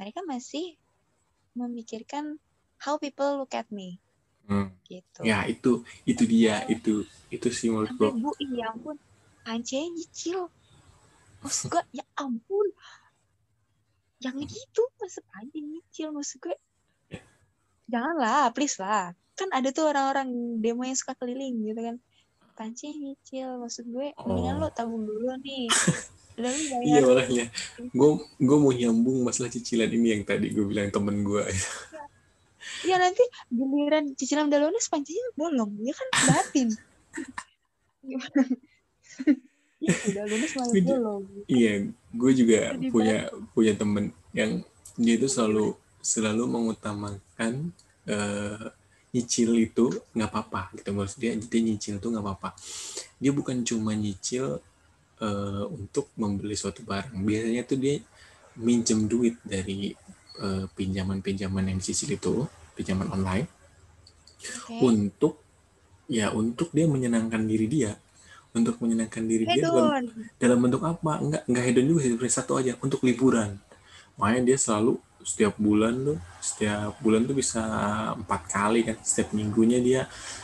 Mereka 0.00 0.24
masih 0.24 0.80
memikirkan 1.52 2.40
how 2.80 2.96
people 2.96 3.44
look 3.44 3.52
at 3.52 3.68
me. 3.68 4.00
Hmm. 4.44 4.76
gitu. 4.84 5.24
Ya 5.24 5.48
itu 5.48 5.84
itu 6.04 6.22
dia 6.28 6.68
itu 6.68 7.08
itu 7.32 7.48
sih 7.48 7.72
menurut 7.72 7.96
sampai 7.96 8.12
gue 8.12 8.20
bu 8.20 8.30
iya 8.44 8.68
ampun 8.76 8.96
pancenya 9.40 9.88
nyicil. 9.88 10.52
Maksud 11.40 11.72
gue 11.72 11.82
ya 11.96 12.04
ampun. 12.20 12.66
Jangan 14.20 14.44
gitu 14.44 14.82
masa 15.00 15.20
panci 15.32 15.64
nyicil 15.64 16.08
maksud 16.12 16.44
gue 16.44 16.56
janganlah 17.88 18.52
please 18.52 18.76
lah. 18.76 19.16
Kan 19.32 19.48
ada 19.48 19.72
tuh 19.72 19.88
orang-orang 19.88 20.60
demo 20.60 20.84
yang 20.84 20.96
suka 20.96 21.16
keliling 21.16 21.64
gitu 21.64 21.80
kan 21.80 21.96
panci 22.54 22.94
nyicil 22.94 23.58
maksud 23.58 23.84
gue 23.90 24.14
mendingan 24.14 24.56
Oh. 24.58 24.62
lo 24.62 24.68
tabung 24.70 25.04
dulu 25.04 25.34
nih. 25.42 25.66
Lalu 26.42 26.60
iya 26.82 26.98
makanya. 27.02 27.46
Gue 27.94 28.10
gue 28.42 28.56
mau 28.58 28.72
nyambung 28.74 29.22
masalah 29.22 29.50
cicilan 29.50 29.86
ini 29.90 30.18
yang 30.18 30.22
tadi 30.26 30.50
gue 30.50 30.66
bilang 30.66 30.90
temen 30.90 31.22
gue 31.22 31.44
ya 32.84 32.96
nanti 32.96 33.20
giliran 33.52 34.12
cicilan 34.16 34.48
udah 34.48 34.60
lunas 34.66 34.88
pancinya 34.88 35.24
bolong. 35.38 35.72
Ya 35.84 35.94
kan 35.94 36.08
batin. 36.26 36.68
Gimana 38.02 38.42
ya, 39.84 39.94
udah 40.10 40.24
lunas 40.26 40.52
malah 40.56 40.72
bolong. 40.74 41.22
iya 41.46 41.72
gue 42.12 42.32
juga 42.34 42.58
Sedih 42.72 42.90
punya 42.90 43.16
punya 43.52 43.72
temen 43.76 44.04
yang 44.32 44.64
dia 44.96 45.14
itu 45.18 45.28
selalu 45.28 45.76
selalu 46.00 46.44
mengutamakan 46.48 47.70
eh, 48.08 48.64
nyicil 49.14 49.54
itu 49.62 49.94
nggak 50.10 50.28
apa-apa 50.28 50.74
gitu. 50.74 50.90
Menurut 50.90 51.14
dia 51.14 51.32
dia 51.38 51.60
nyicil 51.62 52.02
itu 52.02 52.08
nggak 52.10 52.24
apa-apa. 52.26 52.58
Dia 53.22 53.30
bukan 53.30 53.62
cuma 53.62 53.94
nyicil 53.94 54.58
eh, 55.22 55.64
untuk 55.70 56.10
membeli 56.18 56.58
suatu 56.58 56.82
barang. 56.82 57.14
Biasanya 57.22 57.62
tuh 57.62 57.78
dia 57.78 58.02
minjem 58.58 59.06
duit 59.06 59.38
dari 59.46 59.94
eh, 60.42 60.64
pinjaman-pinjaman 60.74 61.70
yang 61.70 61.78
dicicil 61.78 62.18
itu 62.18 62.42
pinjaman 62.74 63.06
online 63.14 63.46
oke. 64.66 64.82
untuk 64.82 65.34
ya 66.10 66.34
untuk 66.34 66.74
dia 66.74 66.90
menyenangkan 66.90 67.46
diri 67.46 67.70
dia. 67.70 67.94
Untuk 68.54 68.78
menyenangkan 68.78 69.26
diri 69.26 69.50
dia 69.50 69.66
dalam, 69.66 70.06
dalam 70.38 70.58
bentuk 70.62 70.82
apa? 70.86 71.18
Enggak 71.18 71.42
enggak 71.50 71.64
hedon 71.66 71.90
juga 71.90 72.00
sih 72.06 72.14
satu 72.30 72.54
aja 72.54 72.78
untuk 72.78 73.02
liburan. 73.02 73.58
Makanya 74.14 74.54
dia 74.54 74.58
selalu 74.58 75.02
setiap 75.24 75.56
bulan 75.56 75.94
tuh 76.04 76.18
setiap 76.38 77.00
bulan 77.00 77.24
tuh 77.24 77.32
bisa 77.32 77.62
empat 78.12 78.42
kali 78.46 78.84
kan 78.84 79.00
setiap 79.00 79.32
minggunya 79.32 79.80
dia 79.80 80.02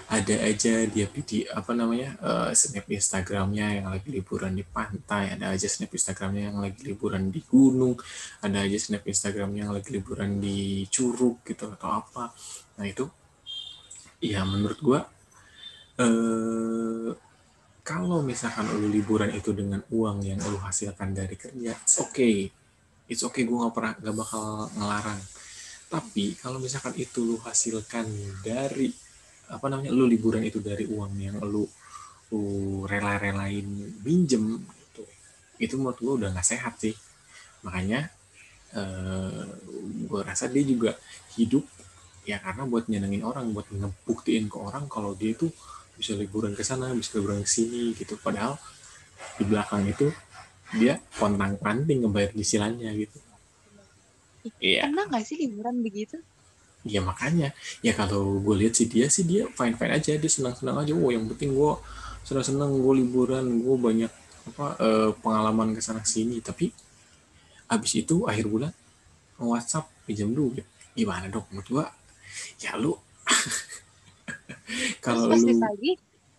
ada 0.09 0.35
aja 0.41 0.89
dia 0.89 1.07
video 1.07 1.53
apa 1.53 1.71
namanya 1.77 2.17
eh, 2.19 2.51
snap 2.57 2.89
Instagramnya 2.89 3.85
yang 3.85 3.89
lagi 3.93 4.09
liburan 4.09 4.57
di 4.57 4.65
pantai 4.65 5.37
ada 5.37 5.53
aja 5.53 5.69
snap 5.69 5.93
Instagramnya 5.93 6.51
yang 6.51 6.59
lagi 6.59 6.81
liburan 6.83 7.29
di 7.29 7.45
gunung 7.45 8.01
ada 8.41 8.65
aja 8.65 8.77
snap 8.81 9.05
Instagramnya 9.05 9.69
yang 9.69 9.75
lagi 9.77 9.93
liburan 9.93 10.41
di 10.41 10.89
curug 10.89 11.45
gitu 11.45 11.69
atau 11.77 12.01
apa 12.01 12.33
nah 12.81 12.89
itu 12.89 13.05
ya 14.25 14.43
menurut 14.49 14.81
gua 14.81 15.01
eh 16.01 17.13
kalau 17.81 18.23
misalkan 18.23 18.71
lu 18.71 18.87
liburan 18.87 19.35
itu 19.35 19.51
dengan 19.51 19.83
uang 19.91 20.23
yang 20.23 20.39
lu 20.47 20.63
hasilkan 20.63 21.11
dari 21.11 21.35
kerja, 21.35 21.75
it's 21.75 21.99
okay. 21.99 22.53
It's 23.11 23.27
okay, 23.27 23.43
gue 23.43 23.59
gak 23.59 23.75
pernah 23.75 23.93
gak 23.99 24.15
bakal 24.15 24.71
ngelarang. 24.79 25.19
Tapi 25.91 26.39
kalau 26.39 26.63
misalkan 26.63 26.95
itu 26.95 27.27
lu 27.27 27.37
hasilkan 27.43 28.07
dari 28.47 28.95
apa 29.51 29.67
namanya, 29.67 29.91
lu 29.91 30.07
liburan 30.07 30.47
itu 30.47 30.63
dari 30.63 30.87
uang 30.87 31.19
yang 31.19 31.43
lu, 31.43 31.67
lu 32.31 32.43
rela-relain 32.87 33.67
minjem 34.07 34.63
gitu. 34.63 35.03
Itu 35.59 35.75
menurut 35.83 35.99
gue 35.99 36.15
udah 36.23 36.31
gak 36.39 36.47
sehat 36.47 36.79
sih. 36.79 36.95
Makanya 37.67 38.07
eh, 38.79 39.43
gue 40.07 40.21
rasa 40.23 40.47
dia 40.47 40.63
juga 40.63 40.95
hidup 41.35 41.67
ya 42.23 42.39
karena 42.39 42.63
buat 42.63 42.87
nyenengin 42.87 43.27
orang, 43.27 43.51
buat 43.51 43.67
ngebuktiin 43.75 44.47
ke 44.47 44.55
orang 44.55 44.87
kalau 44.87 45.19
dia 45.19 45.35
itu 45.35 45.51
bisa 45.99 46.15
liburan 46.15 46.55
ke 46.55 46.63
sana, 46.63 46.95
bisa 46.95 47.19
liburan 47.19 47.43
ke 47.43 47.51
sini 47.51 47.91
gitu. 47.99 48.15
Padahal 48.23 48.55
di 49.35 49.45
belakang 49.51 49.83
itu 49.91 50.15
dia 50.75 50.95
kontang 51.19 51.55
panting 51.59 52.05
ngebayar 52.05 52.31
cicilannya 52.37 52.91
gitu. 53.03 53.19
Iya, 54.61 54.89
Pernah 54.89 55.05
nggak 55.09 55.25
sih 55.29 55.37
liburan 55.41 55.77
begitu? 55.85 56.17
ya 56.81 57.05
makanya 57.05 57.53
ya 57.85 57.93
kalau 57.93 58.41
gue 58.41 58.57
lihat 58.65 58.73
sih 58.73 58.89
dia 58.89 59.05
sih 59.13 59.21
dia 59.29 59.45
fine 59.53 59.77
fine 59.77 59.93
aja, 59.93 60.17
dia 60.17 60.31
senang 60.33 60.57
senang 60.57 60.81
aja. 60.81 60.93
Oh 60.97 61.13
yang 61.13 61.29
penting 61.29 61.53
gue 61.53 61.73
senang 62.25 62.45
senang 62.47 62.71
gue 62.81 62.95
liburan, 63.05 63.45
gue 63.61 63.77
banyak 63.77 64.13
apa 64.49 64.67
eh, 64.81 65.11
pengalaman 65.21 65.77
ke 65.77 65.81
sana 65.85 66.01
sini. 66.05 66.41
Tapi 66.41 66.73
abis 67.69 67.93
itu 68.01 68.25
akhir 68.25 68.49
bulan 68.49 68.73
WhatsApp 69.37 69.93
pinjam 70.09 70.33
duit, 70.33 70.65
gimana 70.97 71.29
dong? 71.29 71.45
Menurut 71.53 71.69
gue 71.69 71.85
ya 72.65 72.81
lu 72.81 72.97
kalau 75.05 75.29
pas 75.29 75.41
lu 75.41 75.53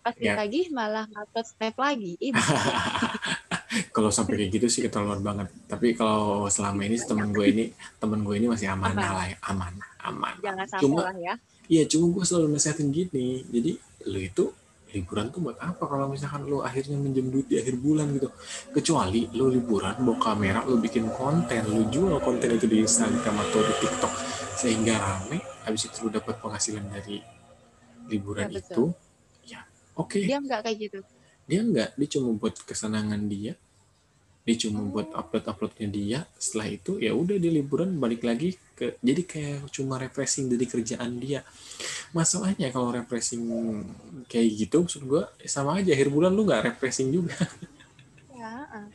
pas 0.02 0.14
Ya. 0.18 0.34
ditagih 0.34 0.66
malah 0.74 1.06
ngupload 1.06 1.46
snap 1.46 1.76
lagi. 1.78 2.18
Kalau 3.88 4.12
sampai 4.12 4.36
kayak 4.36 4.50
gitu 4.60 4.66
sih 4.68 4.80
keterlaluan 4.84 5.24
banget. 5.24 5.48
Tapi 5.64 5.96
kalau 5.96 6.46
selama 6.52 6.84
ini 6.84 7.00
sih 7.00 7.08
temen 7.08 7.32
gue 7.32 7.46
ini 7.48 7.64
temen 7.96 8.20
gue 8.20 8.34
ini 8.36 8.46
masih 8.52 8.68
aman 8.68 8.92
Aman. 8.92 9.00
lah 9.00 9.26
ya, 9.28 9.36
aman, 9.48 9.72
aman. 10.04 10.34
jangan 10.44 10.66
sampai 10.68 10.82
Cuma 10.84 11.00
lah 11.08 11.16
ya. 11.16 11.34
iya 11.66 11.82
cuma 11.88 12.04
gue 12.12 12.24
selalu 12.24 12.46
nasihatin 12.52 12.88
gini. 12.92 13.44
Jadi 13.48 13.72
lu 14.12 14.20
itu 14.20 14.44
liburan 14.92 15.32
tuh 15.32 15.40
buat 15.40 15.56
apa 15.56 15.88
kalau 15.88 16.04
misalkan 16.12 16.44
lu 16.44 16.60
akhirnya 16.60 17.00
minjem 17.00 17.32
duit 17.32 17.48
di 17.48 17.56
akhir 17.56 17.80
bulan 17.80 18.12
gitu. 18.12 18.28
Kecuali 18.76 19.24
lu 19.32 19.48
liburan 19.48 19.96
bawa 20.04 20.20
kamera, 20.20 20.60
lu 20.68 20.76
bikin 20.76 21.08
konten, 21.08 21.64
lu 21.72 21.88
jual 21.88 22.20
konten 22.20 22.52
itu 22.52 22.68
di 22.68 22.84
Instagram 22.84 23.40
atau 23.40 23.60
di 23.64 23.74
TikTok 23.80 24.12
sehingga 24.60 25.00
rame. 25.00 25.40
Habis 25.64 25.88
itu 25.88 25.96
lu 26.04 26.10
dapat 26.12 26.36
penghasilan 26.44 26.84
dari 26.92 27.24
liburan 28.12 28.52
Ya, 28.52 28.60
itu. 28.60 28.84
Ya, 29.48 29.60
oke. 29.96 30.20
Dia 30.20 30.38
nggak 30.44 30.60
kayak 30.60 30.76
gitu. 30.76 31.00
Dia 31.52 31.60
enggak 31.60 31.90
dia 31.92 32.08
cuma 32.08 32.32
buat 32.32 32.56
kesenangan 32.64 33.28
dia 33.28 33.52
dia 34.42 34.56
cuma 34.58 34.82
buat 34.82 35.12
upload 35.12 35.44
uploadnya 35.46 35.86
dia 35.86 36.18
setelah 36.34 36.66
itu 36.72 36.98
ya 36.98 37.12
udah 37.12 37.36
dia 37.36 37.52
liburan 37.52 37.94
balik 37.94 38.24
lagi 38.24 38.56
ke 38.74 38.96
jadi 38.98 39.22
kayak 39.22 39.70
cuma 39.70 40.00
refreshing 40.00 40.48
dari 40.48 40.64
kerjaan 40.64 41.20
dia 41.20 41.44
masalahnya 42.10 42.72
kalau 42.72 42.90
refreshing 42.90 43.44
kayak 44.26 44.48
gitu 44.56 44.82
maksud 44.82 45.04
gue 45.04 45.22
sama 45.44 45.78
aja 45.78 45.92
akhir 45.92 46.08
bulan 46.08 46.32
lu 46.32 46.42
nggak 46.42 46.72
refreshing 46.72 47.12
juga 47.12 47.36
Ya. 48.32 48.66
ah. 48.66 48.90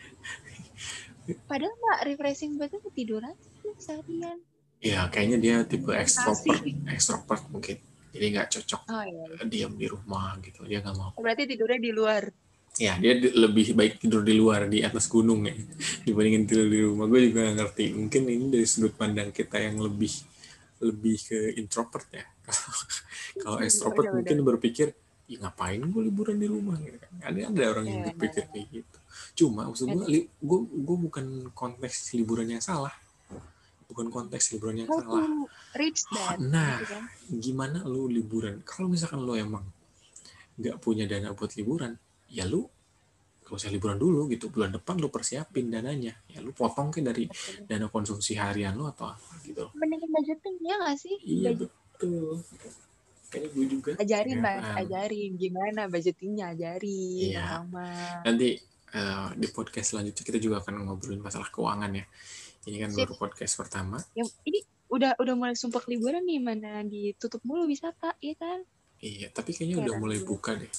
Padahal 1.47 1.71
nggak 1.71 1.99
refreshing 2.03 2.59
banget 2.59 2.83
tidur 2.91 3.23
aja 3.23 3.39
seharian. 3.79 4.39
ya 4.79 5.07
kayaknya 5.07 5.37
dia 5.39 5.55
tipe 5.63 5.87
extrovert 5.89 6.59
Asik. 6.59 6.75
extrovert 6.91 7.43
mungkin 7.47 7.79
jadi 8.11 8.25
nggak 8.35 8.47
cocok 8.51 8.81
Oh 8.87 9.03
iya. 9.03 9.23
diam 9.47 9.73
di 9.73 9.87
rumah 9.87 10.35
gitu 10.43 10.67
dia 10.67 10.83
nggak 10.83 10.95
mau 10.95 11.15
Berarti 11.15 11.47
tidurnya 11.47 11.79
di 11.79 11.91
luar. 11.91 12.23
Ya 12.77 12.93
dia 12.95 13.17
di- 13.17 13.33
lebih 13.33 13.73
baik 13.73 13.97
tidur 13.97 14.21
di 14.21 14.33
luar 14.33 14.65
di 14.65 14.81
atas 14.81 15.09
gunung 15.09 15.43
ya 15.43 15.53
dibandingin 16.05 16.45
tidur 16.45 16.67
di 16.67 16.79
rumah. 16.81 17.05
Gue 17.05 17.27
juga 17.27 17.43
nggak 17.43 17.55
ngerti. 17.57 17.85
Mungkin 17.93 18.21
ini 18.25 18.45
dari 18.49 18.65
sudut 18.65 18.93
pandang 18.93 19.29
kita 19.29 19.57
yang 19.57 19.77
lebih 19.77 20.13
lebih 20.77 21.17
ke 21.19 21.37
introvert 21.55 22.05
ya. 22.13 22.25
Kalau 23.41 23.57
extrovert 23.59 24.07
Udah, 24.07 24.15
mungkin 24.15 24.37
berpikir 24.41 24.93
ya 25.27 25.37
ngapain 25.41 25.81
gue 25.81 26.01
liburan 26.05 26.37
di 26.37 26.45
rumah? 26.45 26.77
Gitu 26.77 26.97
kan. 26.97 27.09
Ada 27.19 27.39
ada 27.49 27.63
orang 27.67 27.85
yang 27.85 27.99
Iya, 27.99 28.07
berpikir 28.13 28.43
kayak 28.47 28.67
gitu. 28.71 28.97
Cuma 29.35 29.65
maksud 29.65 29.85
gue 29.87 30.05
li- 30.07 30.29
gue 30.29 30.59
gue 30.63 30.97
bukan 31.01 31.25
konteks 31.51 32.13
liburan 32.13 32.47
yang 32.47 32.61
salah. 32.61 32.93
Bukan 33.87 34.11
konteks 34.11 34.51
liburan 34.51 34.83
yang 34.83 34.89
How 34.91 34.99
salah. 34.99 35.25
that? 35.73 36.37
Nah. 36.39 36.77
gitu 36.77 36.91
kan. 36.91 37.03
gimana 37.27 37.77
lu 37.83 38.05
liburan? 38.05 38.61
Kalau 38.61 38.85
misalkan 38.85 39.21
lu 39.21 39.33
emang 39.33 39.65
nggak 40.57 40.77
punya 40.77 41.05
dana 41.05 41.33
buat 41.33 41.53
liburan 41.53 41.97
ya 42.29 42.43
lu 42.43 42.67
gak 43.41 43.55
usah 43.55 43.71
liburan 43.71 43.95
dulu 43.95 44.27
gitu 44.27 44.51
bulan 44.51 44.71
depan 44.71 44.99
lu 44.99 45.07
persiapin 45.07 45.71
dananya 45.71 46.11
ya 46.27 46.39
lu 46.39 46.51
potong 46.51 46.91
ke 46.91 46.99
dari 46.99 47.31
dana 47.63 47.87
konsumsi 47.87 48.35
harian 48.35 48.75
lu 48.75 48.83
atau 48.85 49.07
apa 49.07 49.39
gitu 49.41 49.71
Mendingan 49.71 50.11
budgeting 50.11 50.55
ya 50.59 50.75
nggak 50.77 50.97
sih? 50.99 51.15
iya 51.23 51.55
betul 51.55 52.43
kayaknya 53.27 53.49
gue 53.51 53.65
juga 53.67 53.89
Ajarin 53.97 54.37
mas, 54.39 54.55
Ya, 54.57 54.71
ajarin 54.77 55.31
gimana 55.35 55.81
budgetingnya, 55.87 56.45
ajarin 56.51 57.27
Iya. 57.31 57.43
sama. 57.59 57.87
nanti 58.23 58.59
eh, 58.89 59.27
di 59.35 59.47
podcast 59.47 59.87
selanjutnya 59.91 60.23
kita 60.23 60.39
juga 60.39 60.59
akan 60.59 60.83
ngobrolin 60.83 61.19
masalah 61.19 61.47
keuangan 61.47 61.91
ya 61.91 62.03
ini 62.67 62.77
kan 62.77 62.91
Sip. 62.91 62.99
baru 63.01 63.13
podcast 63.17 63.53
pertama 63.55 63.95
Ya, 64.11 64.27
ini 64.43 64.59
udah 64.87 65.15
udah 65.15 65.33
mulai 65.35 65.55
sumpah 65.55 65.83
liburan 65.87 66.23
nih 66.23 66.39
mana 66.39 66.83
ditutup 66.83 67.43
mulu 67.43 67.63
wisata, 67.63 68.15
ya 68.19 68.35
kan? 68.35 68.63
Iya, 68.97 69.29
tapi 69.29 69.53
kayaknya 69.53 69.77
Iya 69.77 69.83
udah 69.85 69.95
mulai 70.01 70.19
buka 70.21 70.57
deh. 70.57 70.69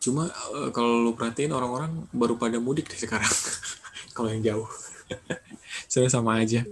Cuma 0.00 0.28
eh, 0.30 0.70
kalau 0.72 1.04
lu 1.04 1.12
perhatiin 1.12 1.52
orang-orang 1.52 2.08
baru 2.16 2.40
pada 2.40 2.56
mudik 2.56 2.88
deh 2.88 2.96
sekarang. 2.96 3.28
kalau 4.16 4.32
yang 4.32 4.42
jauh. 4.44 4.68
Sebenarnya 5.90 6.12
sama 6.12 6.40
aja. 6.40 6.64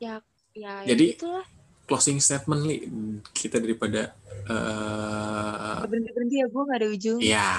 Ya, 0.00 0.18
ya, 0.56 0.72
Jadi- 0.86 1.14
ya 1.14 1.18
itulah. 1.18 1.46
Closing 1.90 2.22
statement 2.22 2.62
li 2.70 2.86
kita 3.34 3.58
daripada 3.58 4.14
eh 4.46 5.82
Berhenti 5.90 6.10
berhenti 6.14 6.36
ya 6.38 6.46
gue 6.46 6.62
gak 6.62 6.78
ada 6.78 6.86
ujung. 6.86 7.18
ya 7.18 7.58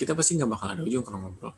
kita 0.00 0.16
pasti 0.16 0.40
nggak 0.40 0.48
bakal 0.48 0.68
ada 0.72 0.80
ujung 0.80 1.04
kalau 1.04 1.28
ngobrol. 1.28 1.52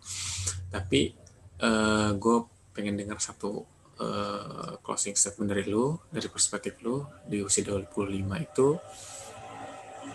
Tapi 0.66 1.14
eh 1.62 2.10
gue 2.18 2.36
pengen 2.74 2.98
dengar 2.98 3.22
satu 3.22 3.62
eh, 4.02 4.72
closing 4.82 5.14
statement 5.14 5.46
dari 5.46 5.62
lu, 5.70 5.94
dari 6.10 6.26
perspektif 6.26 6.82
lu 6.82 7.06
di 7.22 7.38
usia 7.38 7.62
25 7.62 7.86
itu 8.18 8.68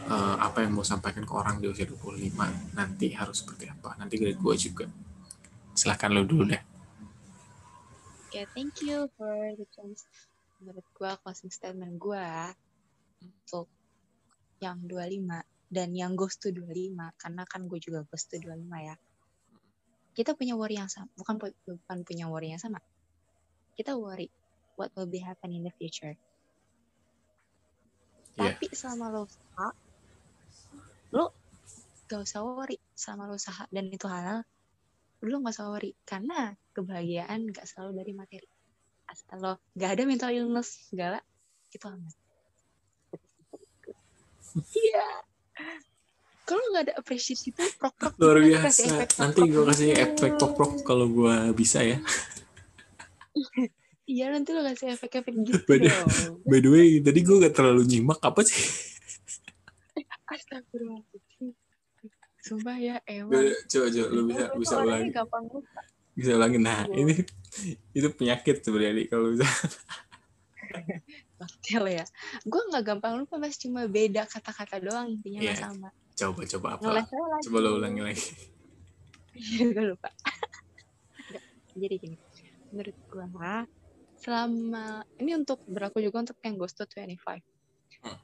eh, 0.09 0.35
apa 0.39 0.63
yang 0.63 0.75
mau 0.75 0.85
sampaikan 0.85 1.23
ke 1.23 1.33
orang 1.33 1.59
di 1.63 1.67
usia 1.71 1.87
25 1.87 2.75
nanti 2.75 3.11
harus 3.15 3.43
seperti 3.43 3.71
apa? 3.71 3.95
Nanti 3.99 4.19
dari 4.19 4.35
gue 4.35 4.55
juga. 4.57 4.85
Silahkan 5.73 6.11
lu 6.11 6.23
dulu 6.27 6.49
deh. 6.49 6.63
Oke, 8.33 8.49
thank 8.57 8.81
you 8.81 9.05
for 9.13 9.53
the 9.53 9.67
chance. 9.69 10.09
Menurut 10.57 10.85
gue, 10.89 11.11
closing 11.21 11.53
statement 11.53 12.01
gue 12.01 12.25
untuk 13.21 13.69
yang 14.57 14.81
25 14.89 15.43
dan 15.69 15.89
yang 15.93 16.17
goes 16.17 16.41
to 16.41 16.49
25, 16.49 16.97
karena 17.19 17.43
kan 17.45 17.69
gue 17.69 17.77
juga 17.77 18.01
goes 18.09 18.25
to 18.25 18.41
25 18.41 18.63
ya. 18.81 18.95
Kita 20.13 20.37
punya 20.37 20.53
worry 20.53 20.77
yang 20.77 20.89
sama, 20.89 21.09
bukan 21.17 21.41
bukan 21.41 21.97
punya 22.05 22.25
worry 22.29 22.53
yang 22.53 22.61
sama. 22.61 22.81
Kita 23.73 23.97
worry 23.97 24.29
what 24.77 24.93
will 24.93 25.09
be 25.09 25.21
happen 25.21 25.53
in 25.53 25.65
the 25.65 25.73
future. 25.73 26.17
Iya. 28.33 28.57
Tapi 28.57 28.65
selama 28.73 29.13
lo 29.13 29.29
usaha, 29.29 29.69
lo 31.13 31.37
gak 32.09 32.25
usah 32.25 32.41
worry 32.41 32.77
selama 32.97 33.29
lo 33.29 33.37
usaha 33.37 33.63
dan 33.69 33.85
itu 33.93 34.09
halal, 34.09 34.41
lo 35.23 35.35
gak 35.45 35.53
usah 35.55 35.69
worry 35.69 35.93
karena 36.03 36.57
kebahagiaan 36.73 37.53
gak 37.53 37.69
selalu 37.69 38.01
dari 38.01 38.11
materi. 38.17 38.49
Asal 39.05 39.37
lo 39.39 39.53
gak 39.77 39.93
ada 39.93 40.03
mental 40.09 40.33
illness 40.33 40.89
segala, 40.89 41.21
itu 41.69 41.85
aman. 41.85 42.11
Iya. 44.73 45.07
Kalau 46.43 46.59
nggak 46.75 46.83
ada 46.91 46.93
appreciate 46.99 47.39
itu, 47.39 47.63
prok 47.79 47.95
prok 47.95 48.13
Luar 48.19 48.43
kasih 48.43 48.59
biasa. 48.59 48.83
efek 48.83 49.09
Nanti 49.15 49.41
gue 49.47 49.63
kasih 49.63 49.89
efek 49.95 50.31
pop 50.35 50.71
kalau 50.83 51.07
gue 51.07 51.35
bisa 51.55 51.79
ya. 51.81 51.97
Iya 54.03 54.35
nanti 54.35 54.51
lo 54.51 54.61
kasih 54.67 54.99
efek-efek 54.99 55.33
gitu 55.47 55.63
By 55.63 55.79
the-. 55.79 55.95
By 56.43 56.59
the 56.59 56.69
way, 56.69 56.99
tadi 56.99 57.23
gue 57.23 57.39
gak 57.39 57.55
terlalu 57.55 57.87
nyimak 57.87 58.19
apa 58.19 58.43
sih? 58.43 58.59
Astagfirullahaladzim. 60.27 61.51
Sumpah 62.43 62.75
ya 62.75 62.95
emang. 63.07 63.39
Coba, 63.71 63.87
coba, 63.87 64.07
lu 64.11 64.21
bisa 64.27 64.43
Lo 64.51 64.59
bisa 64.59 64.75
ulangi. 64.83 65.09
gampang 65.15 65.43
lupa. 65.47 65.81
Bisa 66.13 66.31
ulangi. 66.35 66.57
Nah, 66.59 66.83
Iya. 66.85 66.95
ini 66.99 67.13
itu 67.95 68.07
penyakit 68.11 68.55
sebenarnya 68.61 69.07
kalau 69.07 69.31
bisa. 69.31 69.47
Baktel 71.39 71.83
ya. 71.91 72.05
Gue 72.43 72.61
nggak 72.67 72.83
gampang 72.83 73.13
lupa 73.19 73.35
mas, 73.39 73.55
cuma 73.55 73.87
beda 73.87 74.27
kata-kata 74.27 74.79
doang 74.79 75.07
intinya 75.11 75.39
Iya. 75.39 75.47
nggak 75.51 75.59
sama. 75.59 75.89
Coba, 76.13 76.41
coba 76.45 76.67
apa? 76.77 76.87
Lagi. 76.99 77.11
Coba 77.47 77.57
lo 77.63 77.69
ulangi 77.79 78.01
lagi. 78.03 78.27
gue 79.73 79.85
lupa. 79.87 80.09
Jadi 81.73 81.95
gini, 81.97 82.17
menurut 82.69 82.97
gue 83.09 83.25
selama 84.21 84.85
ini 85.17 85.31
untuk 85.35 85.65
berlaku 85.65 85.99
juga 85.99 86.23
untuk 86.23 86.37
yang 86.45 86.55
Ghost 86.55 86.77
to 86.77 86.85
25. 86.85 87.41
Hmm. 88.03 88.19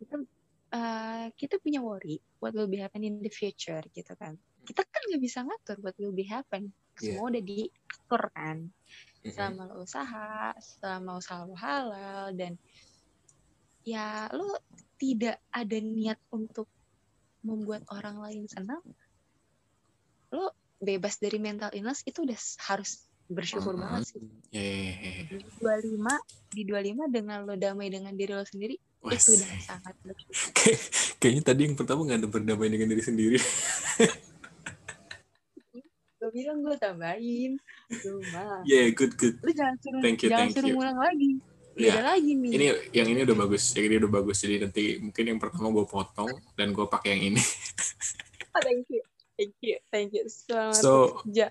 Kita 0.00 0.16
eh, 0.72 1.26
kita 1.36 1.60
punya 1.60 1.84
worry 1.84 2.18
what 2.40 2.56
will 2.56 2.68
be 2.68 2.80
happen 2.80 3.04
in 3.04 3.20
the 3.20 3.32
future 3.32 3.84
gitu 3.92 4.12
kan. 4.16 4.34
Kita 4.64 4.82
kan 4.82 5.02
nggak 5.12 5.22
bisa 5.22 5.44
ngatur 5.44 5.78
what 5.84 5.96
will 6.00 6.16
be 6.16 6.24
happen. 6.24 6.72
Iya. 6.98 7.18
Semua 7.18 7.28
udah 7.28 7.42
diatur 7.44 8.22
kan. 8.32 8.56
Selama 9.22 9.60
lo 9.70 9.86
usaha, 9.86 10.50
selama 10.58 11.20
usaha 11.20 11.46
lo 11.46 11.54
halal 11.54 12.34
dan 12.34 12.58
ya 13.86 14.26
lo 14.34 14.58
tidak 14.98 15.38
ada 15.50 15.78
niat 15.78 16.18
untuk 16.30 16.66
membuat 17.42 17.82
orang 17.90 18.22
lain 18.22 18.46
senang, 18.46 18.82
lo 20.30 20.54
bebas 20.78 21.18
dari 21.18 21.38
mental 21.38 21.70
illness 21.74 22.06
itu 22.06 22.22
udah 22.22 22.38
harus 22.70 23.06
bersyukur 23.26 23.74
Mm-mm. 23.74 23.82
banget 23.86 24.02
sih. 24.14 24.22
Ya, 24.54 24.62
ya, 24.62 24.94
ya, 24.94 25.10
ya. 25.10 25.24
Di 25.30 25.36
25, 25.58 26.54
di 26.54 26.62
25 26.66 27.10
dengan 27.10 27.38
lo 27.46 27.54
damai 27.58 27.88
dengan 27.90 28.14
diri 28.14 28.32
lo 28.34 28.46
sendiri, 28.46 28.76
Wes. 29.04 29.18
itu 29.20 29.34
udah 29.34 29.50
sangat. 29.60 29.94
Kayak- 30.56 30.82
Kayaknya 31.18 31.42
tadi 31.44 31.60
yang 31.64 31.74
pertama 31.74 32.00
gak 32.04 32.18
ada 32.18 32.28
berdamai 32.28 32.66
dengan 32.66 32.88
diri 32.88 33.02
sendiri. 33.02 33.38
Gue 36.16 36.30
bilang 36.30 36.62
gue 36.62 36.76
tambahin, 36.76 37.58
cuma 37.98 38.62
Yeah, 38.62 38.94
good, 38.94 39.18
good. 39.18 39.42
lo 39.42 39.50
jangan 39.50 39.74
suruh, 39.76 39.98
Thank 39.98 40.22
you, 40.22 40.28
jangan 40.30 40.38
thank 40.44 40.54
suruh 40.54 40.70
you. 40.70 40.76
ngulang 40.78 40.94
lagi. 40.96 41.30
Ya, 41.72 41.98
Beda 41.98 42.02
lagi 42.06 42.30
nih. 42.32 42.50
ini 42.52 42.64
yang 42.92 43.08
ini 43.08 43.20
udah 43.24 43.36
bagus. 43.38 43.64
Yang 43.72 43.84
ini 43.84 43.96
udah 43.98 44.10
bagus. 44.12 44.36
Jadi 44.38 44.54
nanti 44.60 44.82
mungkin 45.00 45.24
yang 45.26 45.40
pertama 45.40 45.66
gue 45.68 45.82
potong 45.82 46.28
dan 46.52 46.70
gue 46.70 46.86
pakai 46.86 47.18
yang 47.18 47.22
ini. 47.28 47.42
Oh, 48.52 48.60
thank 48.60 48.84
you. 48.86 49.00
Thank 49.32 49.56
you. 49.58 49.76
Thank 49.88 50.12
you. 50.12 50.28
Selamat 50.28 50.76
So. 50.76 51.24
Ya, 51.24 51.48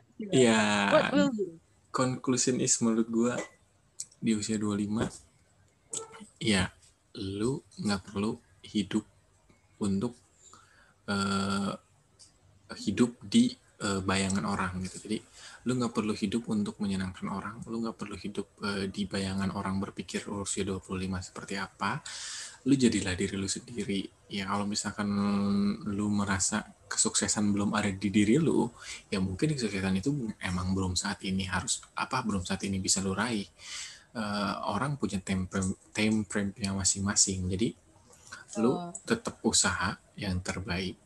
What 0.88 1.10
will 1.12 1.34
be? 1.34 1.58
conclusion 1.90 2.62
is 2.62 2.78
menurut 2.78 3.10
gue 3.10 3.34
di 4.16 4.32
usia 4.32 4.56
25 4.56 5.02
ya 6.40 6.70
lu 7.20 7.60
nggak 7.82 8.02
perlu 8.08 8.38
hidup 8.64 9.04
untuk 9.82 10.14
eh, 11.10 11.74
hidup 12.78 13.12
di 13.26 13.52
eh, 13.84 14.00
bayangan 14.00 14.46
orang 14.48 14.80
gitu. 14.86 14.98
Jadi 15.10 15.18
lu 15.68 15.78
nggak 15.78 15.94
perlu 15.94 16.14
hidup 16.18 16.50
untuk 16.50 16.82
menyenangkan 16.82 17.30
orang 17.30 17.62
lu 17.70 17.86
nggak 17.86 17.98
perlu 17.98 18.18
hidup 18.18 18.48
eh, 18.66 18.86
di 18.90 19.06
bayangan 19.06 19.54
orang 19.54 19.78
berpikir 19.78 20.26
"Oh, 20.32 20.42
usia 20.46 20.66
25 20.66 21.22
seperti 21.22 21.56
apa 21.60 22.02
lu 22.66 22.78
jadilah 22.78 23.18
diri 23.18 23.36
lu 23.38 23.50
sendiri. 23.50 24.06
Ya 24.30 24.46
kalau 24.46 24.70
misalkan 24.70 25.10
lu 25.90 26.08
merasa 26.14 26.62
kesuksesan 26.92 27.56
belum 27.56 27.72
ada 27.72 27.88
di 27.88 28.10
diri 28.12 28.36
lu 28.36 28.68
ya 29.08 29.24
mungkin 29.24 29.56
kesuksesan 29.56 30.04
itu 30.04 30.12
emang 30.44 30.76
belum 30.76 30.94
saat 31.00 31.24
ini 31.24 31.48
harus 31.48 31.80
apa 31.96 32.20
belum 32.20 32.44
saat 32.44 32.68
ini 32.68 32.84
bisa 32.84 33.00
lu 33.00 33.16
raih 33.16 33.48
Eh, 34.12 34.56
orang 34.68 35.00
punya 35.00 35.24
temper 35.24 35.64
temperamennya 35.96 36.76
masing-masing. 36.76 37.48
Jadi 37.48 37.72
lu 38.60 38.76
Oh. 38.76 38.92
tetap 39.08 39.40
usaha 39.48 39.96
yang 40.20 40.44
terbaik. 40.44 41.00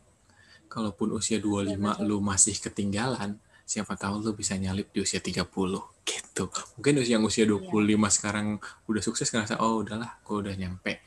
Kalaupun 0.65 1.13
usia 1.13 1.37
25 1.37 2.01
lu 2.01 2.17
masih 2.17 2.57
ketinggalan 2.57 3.37
siapa 3.61 3.93
tahu 3.93 4.25
lu 4.25 4.33
bisa 4.33 4.57
nyalip 4.57 4.89
di 4.89 5.05
usia 5.05 5.21
30 5.21 5.85
gitu. 6.01 6.49
Mungkin 6.81 6.93
usia 7.05 7.21
yang 7.21 7.25
usia 7.29 7.45
25 7.45 8.09
sekarang 8.09 8.57
udah 8.89 9.01
sukses 9.05 9.29
ngerasa 9.29 9.61
oh 9.61 9.85
udahlah 9.85 10.17
gue 10.25 10.35
udah 10.41 10.53
nyampe 10.57 11.05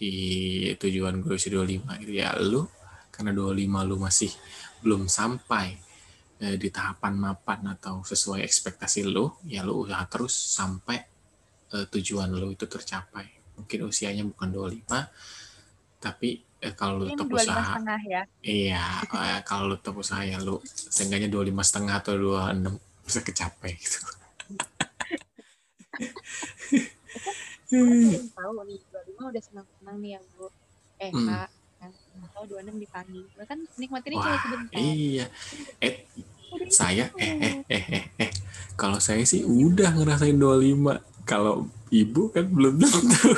di 0.00 0.12
tujuan 0.80 1.20
gue 1.20 1.36
usia 1.36 1.52
25 1.52 2.00
gitu 2.00 2.12
ya. 2.24 2.32
Lu 2.40 2.64
karena 3.12 3.36
25 3.36 3.84
lu 3.84 4.00
masih 4.00 4.32
belum 4.80 5.12
sampai 5.12 5.76
eh, 6.40 6.56
di 6.56 6.72
tahapan 6.72 7.20
mapan 7.20 7.76
atau 7.76 8.00
sesuai 8.00 8.40
ekspektasi 8.40 9.04
lu 9.04 9.28
ya 9.44 9.60
lu 9.60 9.84
usaha 9.84 10.08
terus 10.08 10.32
sampai 10.32 11.12
eh, 11.74 11.86
tujuan 11.90 12.30
lu 12.30 12.54
itu 12.54 12.64
tercapai 12.64 13.26
mungkin 13.54 13.78
usianya 13.86 14.22
bukan 14.26 14.48
25 14.50 14.86
tapi 15.98 16.28
eh, 16.60 16.74
kalau 16.74 17.02
lu 17.02 17.06
Ini 17.08 17.16
tetap 17.16 17.28
25 17.28 17.38
usaha 17.40 17.62
setengah 17.74 18.00
ya. 18.06 18.22
Iya, 18.40 18.84
eh, 19.04 19.40
kalau 19.42 19.64
lu 19.72 19.76
tetap 19.76 19.96
usaha 19.96 20.22
ya 20.22 20.38
lu 20.38 20.60
seenggaknya 20.64 21.28
25 21.28 21.60
setengah 21.64 21.94
atau 21.98 22.14
26 22.14 22.76
bisa 23.04 23.20
kecapai 23.20 23.72
gitu. 23.76 23.98
Tahu 28.34 28.52
nih, 28.68 28.78
25 28.92 29.30
udah 29.32 29.42
senang-senang 29.42 29.96
nih 30.00 30.10
ya, 30.16 30.20
Bu. 30.36 30.46
Eh, 31.00 31.10
Hmm. 31.10 31.26
Kak. 31.26 31.48
Yang 31.80 31.92
tahu 32.32 32.44
26 32.48 32.76
dipanggil. 32.78 33.24
Gue 33.28 33.44
kan 33.44 33.58
nikmatinnya 33.76 34.18
cuma 34.20 34.36
sebentar. 34.38 34.78
iya. 34.78 35.26
Eh, 35.80 35.94
Udah 36.54 36.70
saya 36.70 37.04
gitu. 37.10 37.18
eh 37.18 37.34
eh 37.34 37.54
eh 37.66 37.84
eh 37.90 38.04
eh. 38.20 38.30
Kalau 38.74 38.98
saya 38.98 39.26
sih 39.26 39.42
udah 39.42 39.90
ngerasain 39.92 40.38
25. 40.38 41.02
Kalau 41.24 41.72
ibu 41.88 42.28
kan 42.28 42.44
belum 42.52 42.80
tentu. 42.80 43.32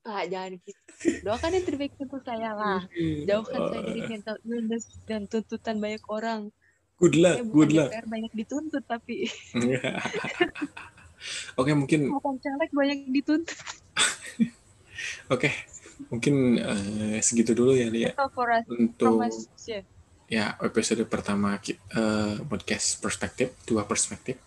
Kak, 0.00 0.26
jangan 0.26 0.58
gitu. 0.58 0.82
Doakan 1.22 1.50
yang 1.54 1.64
terbaik 1.64 1.94
untuk 2.02 2.22
saya 2.26 2.50
lah. 2.52 2.82
Jauhkan 2.98 3.60
saya 3.70 3.80
dari 3.86 4.02
mental 4.10 4.36
illness 4.42 4.84
dan 5.06 5.30
tuntutan 5.30 5.78
banyak 5.78 6.02
orang. 6.10 6.50
Good 6.98 7.16
luck, 7.16 7.36
Saya 7.40 7.48
good 7.48 7.72
luck. 7.72 7.88
DPR 7.88 8.06
banyak 8.10 8.32
dituntut, 8.36 8.84
tapi 8.84 9.24
Oke, 11.60 11.72
mungkin 11.72 12.12
bukan 12.12 12.36
caleg 12.42 12.70
banyak 12.72 12.98
dituntut. 13.08 13.56
oke. 15.34 15.48
Mungkin 16.08 16.34
eh, 16.56 17.18
segitu 17.20 17.52
dulu 17.52 17.76
ya, 17.76 17.92
Lia. 17.92 18.12
Untuk 18.68 19.20
ya 20.30 20.54
episode 20.62 21.04
pertama 21.10 21.58
eh, 21.60 22.36
podcast 22.46 23.02
perspektif 23.02 23.52
dua 23.66 23.84
perspektif 23.84 24.38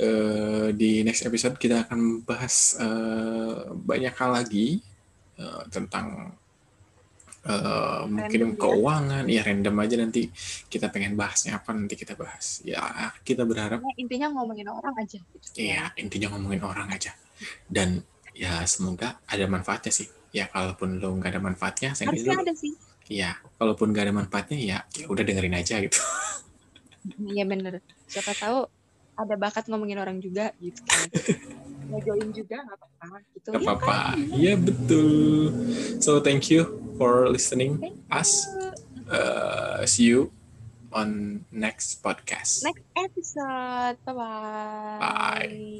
uh, 0.00 0.68
di 0.72 1.02
next 1.02 1.24
episode 1.24 1.56
kita 1.56 1.88
akan 1.88 2.22
bahas 2.24 2.76
uh, 2.80 3.72
banyak 3.72 4.12
hal 4.16 4.30
lagi 4.32 4.80
uh, 5.40 5.64
tentang 5.72 6.36
uh, 7.46 8.02
mungkin 8.10 8.40
Random 8.40 8.52
ya. 8.52 8.60
keuangan 8.60 9.24
ya 9.30 9.42
random 9.46 9.76
aja 9.80 9.94
nanti 10.02 10.22
kita 10.66 10.90
pengen 10.90 11.14
bahasnya 11.14 11.58
apa 11.58 11.70
nanti 11.72 11.94
kita 11.94 12.18
bahas 12.18 12.60
ya 12.66 13.12
kita 13.22 13.46
berharap 13.46 13.80
intinya 13.96 14.34
ngomongin 14.34 14.68
orang 14.68 14.94
aja 14.98 15.18
gitu. 15.22 15.46
Iya, 15.56 15.94
intinya 15.96 16.34
ngomongin 16.36 16.62
orang 16.66 16.88
aja. 16.90 17.14
Dan 17.66 18.02
ya 18.36 18.64
semoga 18.68 19.20
ada 19.28 19.44
manfaatnya 19.48 19.92
sih. 19.92 20.08
Ya 20.34 20.50
kalaupun 20.52 21.00
lo 21.00 21.16
nggak 21.16 21.32
ada 21.32 21.40
manfaatnya, 21.40 21.96
saya 21.96 22.12
Harusnya 22.12 22.36
ada 22.36 22.52
sih. 22.52 22.72
ya 23.06 23.38
kalaupun 23.56 23.94
nggak 23.94 24.04
ada 24.10 24.14
manfaatnya 24.18 24.58
ya 24.58 24.78
ya 24.98 25.06
udah 25.08 25.22
dengerin 25.24 25.56
aja 25.56 25.80
gitu. 25.80 25.98
Iya 27.22 27.46
bener. 27.46 27.78
Siapa 28.10 28.34
tahu 28.34 28.66
ada 29.16 29.34
bakat 29.34 29.64
ngomongin 29.66 29.96
orang 29.96 30.20
juga 30.20 30.52
gitu 30.60 30.80
kan. 30.84 31.08
Ngejoin 31.90 32.30
juga 32.34 32.56
nggak 32.66 32.76
apa-apa 32.76 33.06
gitu. 33.32 33.48
Gak 33.50 33.60
Iya 33.62 33.68
apa-apa. 33.72 33.94
kan? 33.94 34.16
Iya 34.36 34.54
betul. 34.58 35.08
So 35.98 36.18
thank 36.20 36.50
you 36.50 36.66
for 36.98 37.30
listening 37.30 37.78
Thank 37.78 37.98
us. 38.10 38.44
Uh, 39.06 39.86
see 39.86 40.10
you 40.10 40.34
on 40.90 41.40
next 41.52 42.02
podcast. 42.02 42.64
Next 42.64 42.82
episode. 42.96 43.96
Bye-bye. 44.02 44.98
Bye. 44.98 45.66